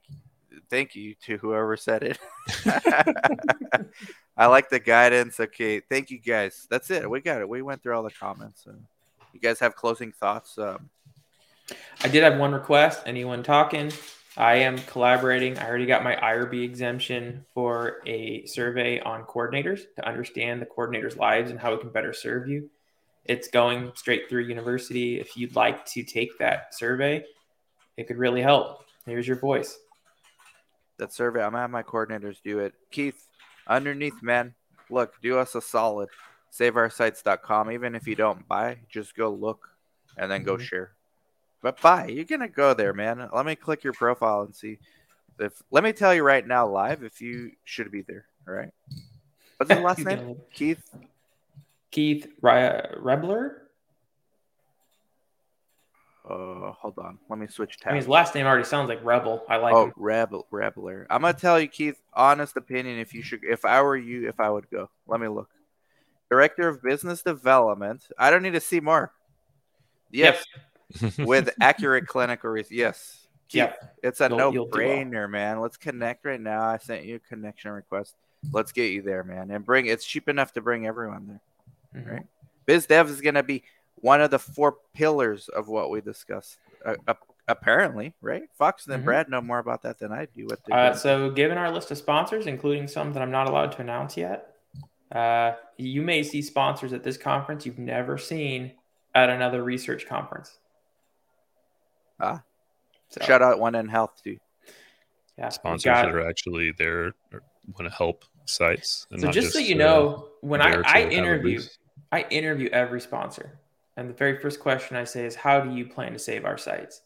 [0.69, 2.19] thank you to whoever said it.
[4.37, 5.39] I like the guidance.
[5.39, 6.67] Okay, thank you guys.
[6.71, 7.09] That's it.
[7.09, 7.49] We got it.
[7.49, 8.67] We went through all the comments.
[8.67, 8.85] And
[9.33, 10.59] you guys have closing thoughts?
[10.59, 10.89] Um,
[12.03, 13.03] I did have one request.
[13.07, 13.93] Anyone talking?
[14.37, 15.59] I am collaborating.
[15.59, 21.17] I already got my IRB exemption for a survey on coordinators to understand the coordinators'
[21.17, 22.71] lives and how it can better serve you.
[23.25, 25.21] It's going straight through university.
[25.21, 27.25] If you'd like to take that survey,
[27.97, 28.85] it could really help.
[29.05, 29.79] Here's your voice.
[31.01, 31.43] That survey.
[31.43, 32.75] I'm gonna have my coordinators do it.
[32.91, 33.21] Keith,
[33.67, 34.55] underneath, man,
[34.89, 36.09] look, do us a solid.
[36.53, 37.71] SaveOurSites.com.
[37.73, 39.69] Even if you don't buy, just go look
[40.17, 40.61] and then go Mhm.
[40.61, 40.93] share.
[41.63, 43.29] But buy, you're gonna go there, man.
[43.33, 44.79] Let me click your profile and see.
[45.39, 48.27] If let me tell you right now, live, if you should be there.
[48.49, 48.73] All right.
[49.57, 50.41] What's his last name?
[50.53, 50.83] Keith.
[51.91, 53.67] Keith Re- Rebler.
[56.31, 57.19] Uh, hold on.
[57.29, 57.87] Let me switch tabs.
[57.87, 59.43] I mean, his last name already sounds like Rebel.
[59.49, 59.93] I like oh, him.
[59.97, 61.07] rebel, rebeler.
[61.11, 62.01] I'm gonna tell you, Keith.
[62.15, 62.99] Honest opinion.
[62.99, 64.89] If you should, if I were you, if I would go.
[65.07, 65.49] Let me look.
[66.31, 68.03] Director of Business Development.
[68.17, 69.13] I don't need to see more.
[70.13, 70.45] Yes,
[71.19, 72.73] with accurate clinical research.
[72.73, 73.17] Yes.
[73.49, 73.97] Keith, Yep.
[74.05, 74.89] It's a You'll- no you'll do well.
[74.89, 75.61] brainer, man.
[75.61, 76.63] Let's connect right now.
[76.63, 78.15] I sent you a connection request.
[78.53, 79.87] Let's get you there, man, and bring.
[79.87, 81.27] It's cheap enough to bring everyone
[81.93, 82.03] there.
[82.03, 82.11] Mhm.
[82.13, 82.27] Right.
[82.67, 83.65] Biz Dev is gonna be
[84.03, 86.59] one of the four pillars of what we discussed.
[86.85, 87.15] Uh, uh,
[87.49, 88.43] apparently, right?
[88.57, 89.05] Fox and Mhm.
[89.05, 90.47] Brad know more about that than I do.
[90.47, 93.73] What they're Uh, so, given our list of sponsors, including some that I'm not allowed
[93.73, 94.55] to announce yet,
[95.13, 98.73] uh, you may see sponsors at this conference you've never seen
[99.15, 100.59] at another research conference.
[102.21, 102.43] Ah.
[103.09, 104.39] So, Shout out One in Health too.
[105.37, 107.13] yeah, Sponsors got- that are actually there
[107.77, 109.07] want to help sites.
[109.11, 111.61] And so not just so you uh, know, when I, I interview.
[112.13, 113.59] I interview every sponsor,
[114.01, 116.57] and the very first question I say is, "How do you plan to save our
[116.57, 117.03] sites?"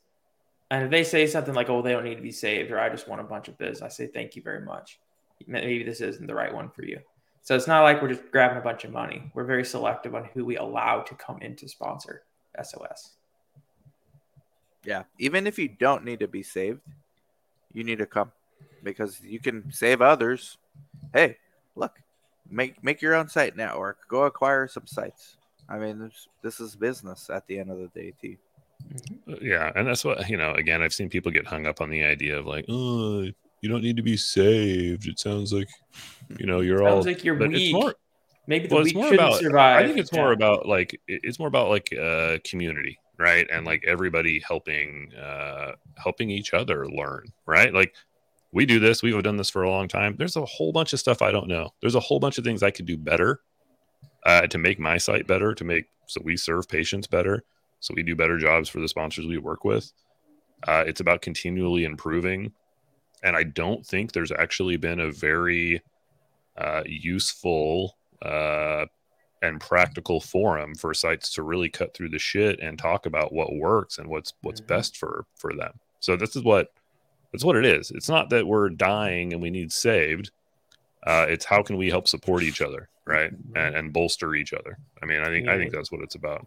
[0.70, 2.88] And if they say something like, "Oh, they don't need to be saved," or "I
[2.88, 5.01] just want a bunch of biz," I say, "Thank you very much.
[5.45, 7.01] Maybe this isn't the right one for you."
[7.42, 9.32] So it's not like we're just grabbing a bunch of money.
[9.34, 12.22] We're very selective on who we allow to come in to sponsor
[12.55, 13.16] SOS.
[14.84, 15.03] Yeah.
[15.18, 16.80] Even if you don't need to be saved,
[17.72, 18.30] you need to come
[18.84, 20.59] because you can save others.
[21.12, 21.38] Hey,
[21.74, 21.99] look,
[22.49, 24.07] make make your own site network.
[24.07, 25.38] Go acquire some sites.
[25.69, 28.37] I mean, this, this is business at the end of the day, too.
[29.29, 30.53] Uh, Yeah, and that's what you know.
[30.55, 33.83] Again, I've seen people get hung up on the idea of like, oh, you don't
[33.83, 35.07] need to be saved.
[35.09, 35.69] It sounds like,
[36.39, 36.97] you know, you're all.
[37.03, 37.73] Sounds like you're but it's weak.
[37.75, 37.95] more-
[38.47, 39.41] Maybe the well, it's weak more shouldn't about.
[39.41, 39.83] survive.
[39.83, 40.35] I think it's more Yeah.
[40.35, 43.47] about like it's more about like uh, community, right?
[43.51, 47.73] And like everybody helping, uh, helping each other learn, right?
[47.73, 47.95] Like
[48.53, 49.03] we do this.
[49.03, 50.15] We've done this for a long time.
[50.19, 51.71] There's a whole bunch of stuff I don't know.
[51.81, 53.41] There's a whole bunch of things I could do better
[54.25, 57.45] uh, to make my site better, to make so we serve patients better,
[57.81, 59.93] so we do better jobs for the sponsors we work with.
[60.66, 62.53] Uh, it's about continually improving,
[63.22, 65.83] and I don't think there's actually been a very
[66.57, 68.87] uh, useful uh,
[69.43, 73.55] and practical forum for sites to really cut through the shit and talk about what
[73.55, 74.66] works and what's what's Mhm.
[74.68, 75.72] best for for them.
[76.01, 76.72] So this is what
[77.33, 77.91] that's what it is.
[77.91, 80.31] It's not that we're dying and we need saved.
[81.07, 84.79] Uh, it's how can we help support each other, right, and, and bolster each other.
[85.03, 86.47] I mean, I think I think that's what it's about.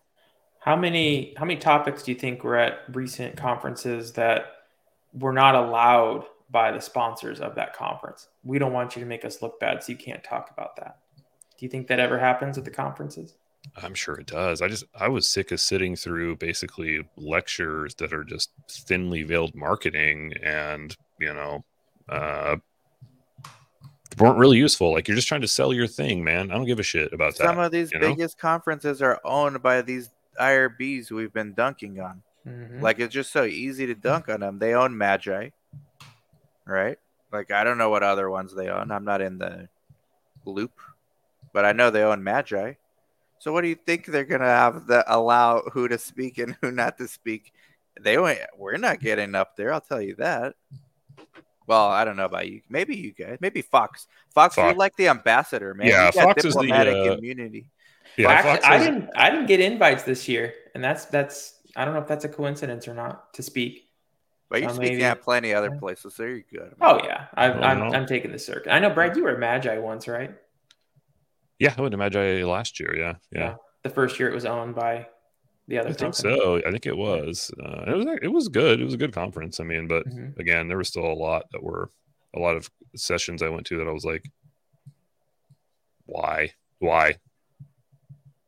[0.60, 4.46] How many how many topics do you think were at recent conferences that
[5.14, 8.28] were not allowed by the sponsors of that conference?
[8.44, 11.00] We don't want you to make us look bad, so you can't talk about that.
[11.58, 13.36] Do you think that ever happens at the conferences?
[13.76, 14.62] I'm sure it does.
[14.62, 19.56] I just I was sick of sitting through basically lectures that are just thinly veiled
[19.56, 21.66] marketing and you know
[22.10, 22.58] uh
[24.18, 24.92] weren't really useful.
[24.94, 26.52] Like you're just trying to sell your thing, man.
[26.52, 27.44] I don't give a shit about that.
[27.48, 28.10] Some of these you know?
[28.10, 32.22] biggest conferences are owned by these IRBs we've been dunking on.
[32.48, 32.82] Mhm.
[32.82, 34.60] Like it's just so easy to dunk on them.
[34.60, 35.50] They own Magi,
[36.66, 36.98] right?
[37.32, 38.92] Like I don't know what other ones they own.
[38.92, 39.68] I'm not in the
[40.46, 40.80] loop,
[41.54, 42.74] but I know they own Magi.
[43.40, 46.72] So what do you think they're gonna have that allow who to speak and who
[46.72, 47.52] not to speak?
[48.00, 49.74] They won't- we're not getting up there.
[49.74, 50.56] I'll tell you that.
[51.68, 52.62] Well, I don't know about you.
[52.70, 53.38] Maybe you guys.
[53.42, 54.08] Maybe Fox.
[54.34, 54.66] Fox, Fox.
[54.66, 55.88] you're like the ambassador, man.
[55.88, 57.70] Yeah, you got Fox is the, diplomatic uh, immunity.
[58.18, 59.10] yeah, Actually, Fox I has- didn't.
[59.16, 61.56] I didn't get invites this year, and that's that's.
[61.76, 63.84] I don't know if that's a coincidence or not to speak.
[64.50, 65.80] But you're so speaking maybe- at plenty other yeah.
[65.80, 66.74] places, so you're good.
[66.80, 67.86] Oh yeah, I, Oh, I'm no.
[67.98, 68.72] I'm taking the circuit.
[68.72, 70.34] I know Brad, you were at Magi once, right?
[71.60, 72.96] yeah, I went to Magi last year.
[72.96, 73.40] Yeah, yeah.
[73.40, 73.56] Yeah.
[73.84, 75.08] The first year it was owned by
[75.68, 75.90] the other.
[75.90, 76.58] I think so.
[76.66, 77.52] I think it was.
[77.62, 78.06] Uh, it was.
[78.24, 78.80] It was good.
[78.82, 79.60] It was a good conference.
[79.60, 80.38] I mean, but Mhm.
[80.38, 81.92] again, there was still a lot that were
[82.36, 84.24] a lot of sessions I went to that I was like,
[86.06, 87.16] why, why?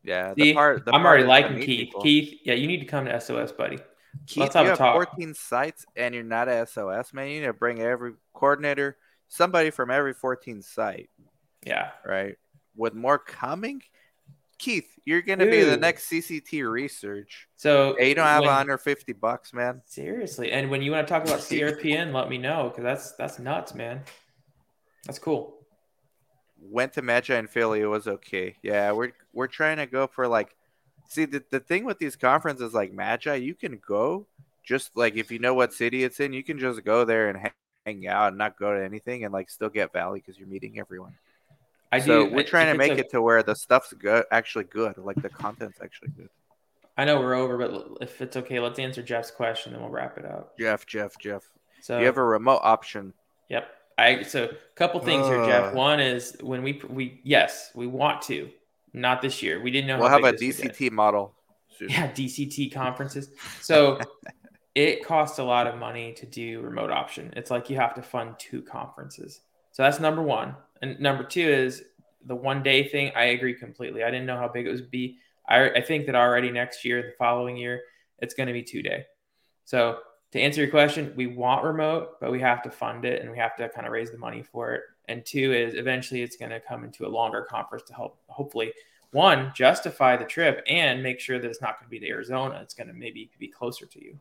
[0.03, 0.85] Yeah, See, part.
[0.85, 1.87] The I'm part already liking Keith.
[1.87, 2.01] people.
[2.01, 3.77] Keith, yeah, you need to come to SOS, buddy.
[4.25, 4.95] Keith, Let's have you a have talk.
[4.95, 7.27] 14 sites and you're not a SOS, man.
[7.27, 8.97] You need to bring every coordinator,
[9.27, 11.09] somebody from every 14 site,
[11.65, 12.35] Yeah, right?
[12.75, 13.81] With more coming,
[14.59, 17.47] Keith, you're gonna be the next CCT research.
[17.55, 19.81] so Hey, you don't have when- 150 bucks, man.
[19.85, 20.51] seriously.
[20.51, 23.73] And when you want to talk about CRPN, let me know because that's that's nuts,
[23.73, 24.03] man.
[25.05, 25.55] That's cool.
[26.61, 28.55] Went to Magi in Philly, it was okay.
[28.61, 30.55] Yeah, we're we're trying to go for like,
[31.07, 34.27] see the the thing with these conferences like Magi, you can go
[34.63, 37.37] just like if you know what city it's in, you can just go there and
[37.39, 37.51] hang,
[37.85, 40.77] hang out and not go to anything and like still get value because you're meeting
[40.79, 41.15] everyone.
[41.91, 42.33] I so do.
[42.35, 45.29] we're trying to make a- it to where the stuff's good, actually good, like the
[45.29, 46.29] content's actually good.
[46.97, 50.17] I know we're over, but if it's okay, let's answer Jeff's question, then we'll wrap
[50.17, 50.57] it up.
[50.59, 51.43] Jeff, Jeff, Jeff,
[51.81, 53.13] So you have a remote option.
[53.49, 53.67] Yep.
[53.97, 55.73] I so a couple things here, Jeff.
[55.73, 55.77] Uh.
[55.77, 58.49] One is when we we yes we want to,
[58.93, 59.61] not this year.
[59.61, 59.97] We didn't know.
[59.99, 60.75] We'll how have a big this would get.
[60.77, 61.33] DCT model.
[61.77, 61.89] soon.
[61.89, 63.29] Yeah, DCT conferences.
[63.61, 63.99] So
[64.75, 67.33] it costs a lot of money to do remote option.
[67.35, 69.41] It's like you have to fund two conferences.
[69.79, 70.57] So that's number one.
[70.81, 71.85] And number two is
[72.25, 73.13] the one day thing.
[73.15, 74.03] I agree completely.
[74.03, 75.19] I didn't know how big it would be.
[75.47, 77.83] I, I think that already next year, the following year,
[78.17, 79.05] it's going to be two day.
[79.63, 79.99] So
[80.33, 83.37] to answer your question, we want remote, but we have to fund it and we
[83.37, 84.81] have to kind of raise the money for it.
[85.07, 88.73] And two is eventually it's going to come into a longer conference to help, hopefully,
[89.11, 92.59] one, justify the trip and make sure that it's not going to be to Arizona.
[92.61, 94.19] It's going to maybe be closer to you.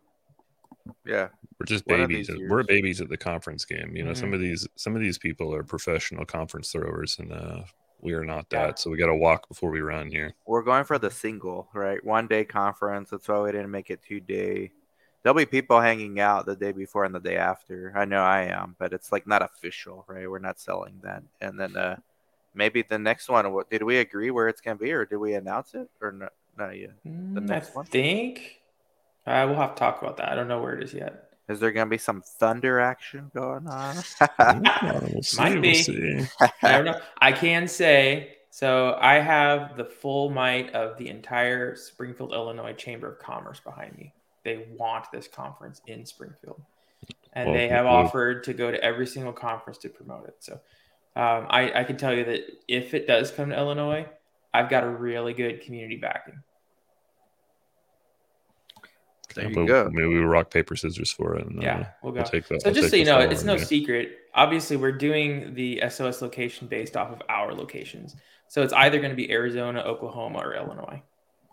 [1.04, 1.28] Yeah,
[1.58, 2.28] We're just One babies.
[2.28, 3.94] these We're babies at the conference game.
[3.96, 4.34] You know, some Mhm.
[4.34, 7.62] of these some of these people are professional conference throwers, and uh,
[8.00, 8.68] we are not that.
[8.68, 8.74] Yeah.
[8.76, 10.34] So we got to walk before we run here.
[10.46, 12.02] we're going for the single, right?
[12.04, 13.10] One day conference.
[13.10, 14.70] That's why we didn't make it two day.
[15.22, 17.92] There'll be people hanging out the day before and the day after.
[17.96, 20.30] I know I am, but it's like not official, right?
[20.30, 21.22] We're not selling that.
[21.40, 21.96] And then uh
[22.54, 23.52] maybe the next one.
[23.52, 26.28] What did we agree where it's gonna be, or did we announce it, or no?
[26.56, 26.90] Not yet.
[27.06, 27.86] Mm, next I one?
[27.86, 28.60] think
[29.28, 30.28] uh, we'll have to talk about that.
[30.30, 31.24] I don't know where it is yet.
[31.48, 33.96] Is there gonna be some thunder action going on?
[35.12, 35.36] We'll see.
[35.38, 35.74] Might we'll be.
[35.74, 36.26] see.
[36.40, 37.00] I don't know.
[37.20, 38.98] I can say so.
[39.00, 44.12] I have the full might of the entire Springfield, Illinois Chamber of Commerce behind me.
[44.44, 46.60] They want this conference in Springfield,
[47.32, 50.36] and Well, they have well- offered to go to every single conference to promote it.
[50.40, 50.54] So,
[51.16, 54.06] um, I, I can tell you that if it does come to Illinois,
[54.54, 56.42] I've got a really good community backing.
[59.34, 59.90] There you But go.
[59.92, 61.46] Maybe we rock paper scissors for it.
[61.46, 62.20] And, uh, Yeah, we'll go.
[62.20, 62.62] we'll take that.
[62.62, 63.58] So I'll just so you know, it's no you.
[63.60, 64.12] secret.
[64.34, 68.16] Obviously, we're doing the SOS location based off of our locations.
[68.48, 71.02] So it's either going to be Arizona, Oklahoma, or Illinois.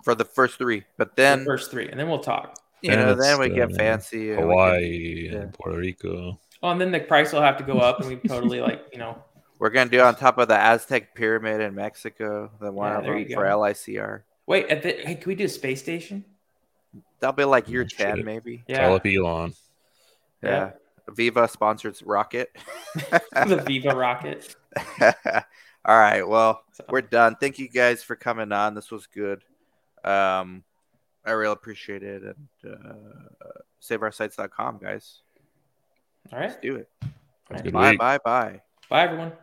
[0.04, 2.60] for the first three, but the then first three, and then we'll talk.
[2.82, 4.32] you Then know, then we get uh, fancy.
[4.32, 5.38] and we can- Hawaii yeah.
[5.40, 6.40] and Puerto Rico.
[6.64, 9.00] Oh, and then the price will have to go up, and we totally like you
[9.00, 9.18] know.
[9.60, 13.04] We're gonna do on top of the Aztec pyramid in Mexico, the one Yeah, of
[13.04, 13.58] there them you for go.
[13.60, 14.22] LICR.
[14.48, 16.24] Wait, at the, hey, can we do a space station?
[17.20, 18.26] That'll be like year Oh, ten, shit.
[18.26, 18.58] maybe.
[18.58, 19.54] Call Yeah, up Elon.
[20.42, 20.72] Yeah.
[21.10, 22.50] Veeva sponsors Rocket.
[22.96, 24.56] the Veeva rocket.
[25.86, 26.28] All right.
[26.28, 27.36] Well, So, we're done.
[27.40, 28.74] Thank you guys for coming on.
[28.74, 29.44] This was good.
[30.04, 30.64] Um,
[31.24, 32.24] I really appreciate it.
[32.24, 32.94] And uh,
[33.82, 35.20] saveoursites.com, guys.
[36.34, 36.50] all right.
[36.50, 36.90] Let's do it.
[37.52, 38.62] Have Bye, bye, bye.
[38.90, 39.34] Bye, everyone.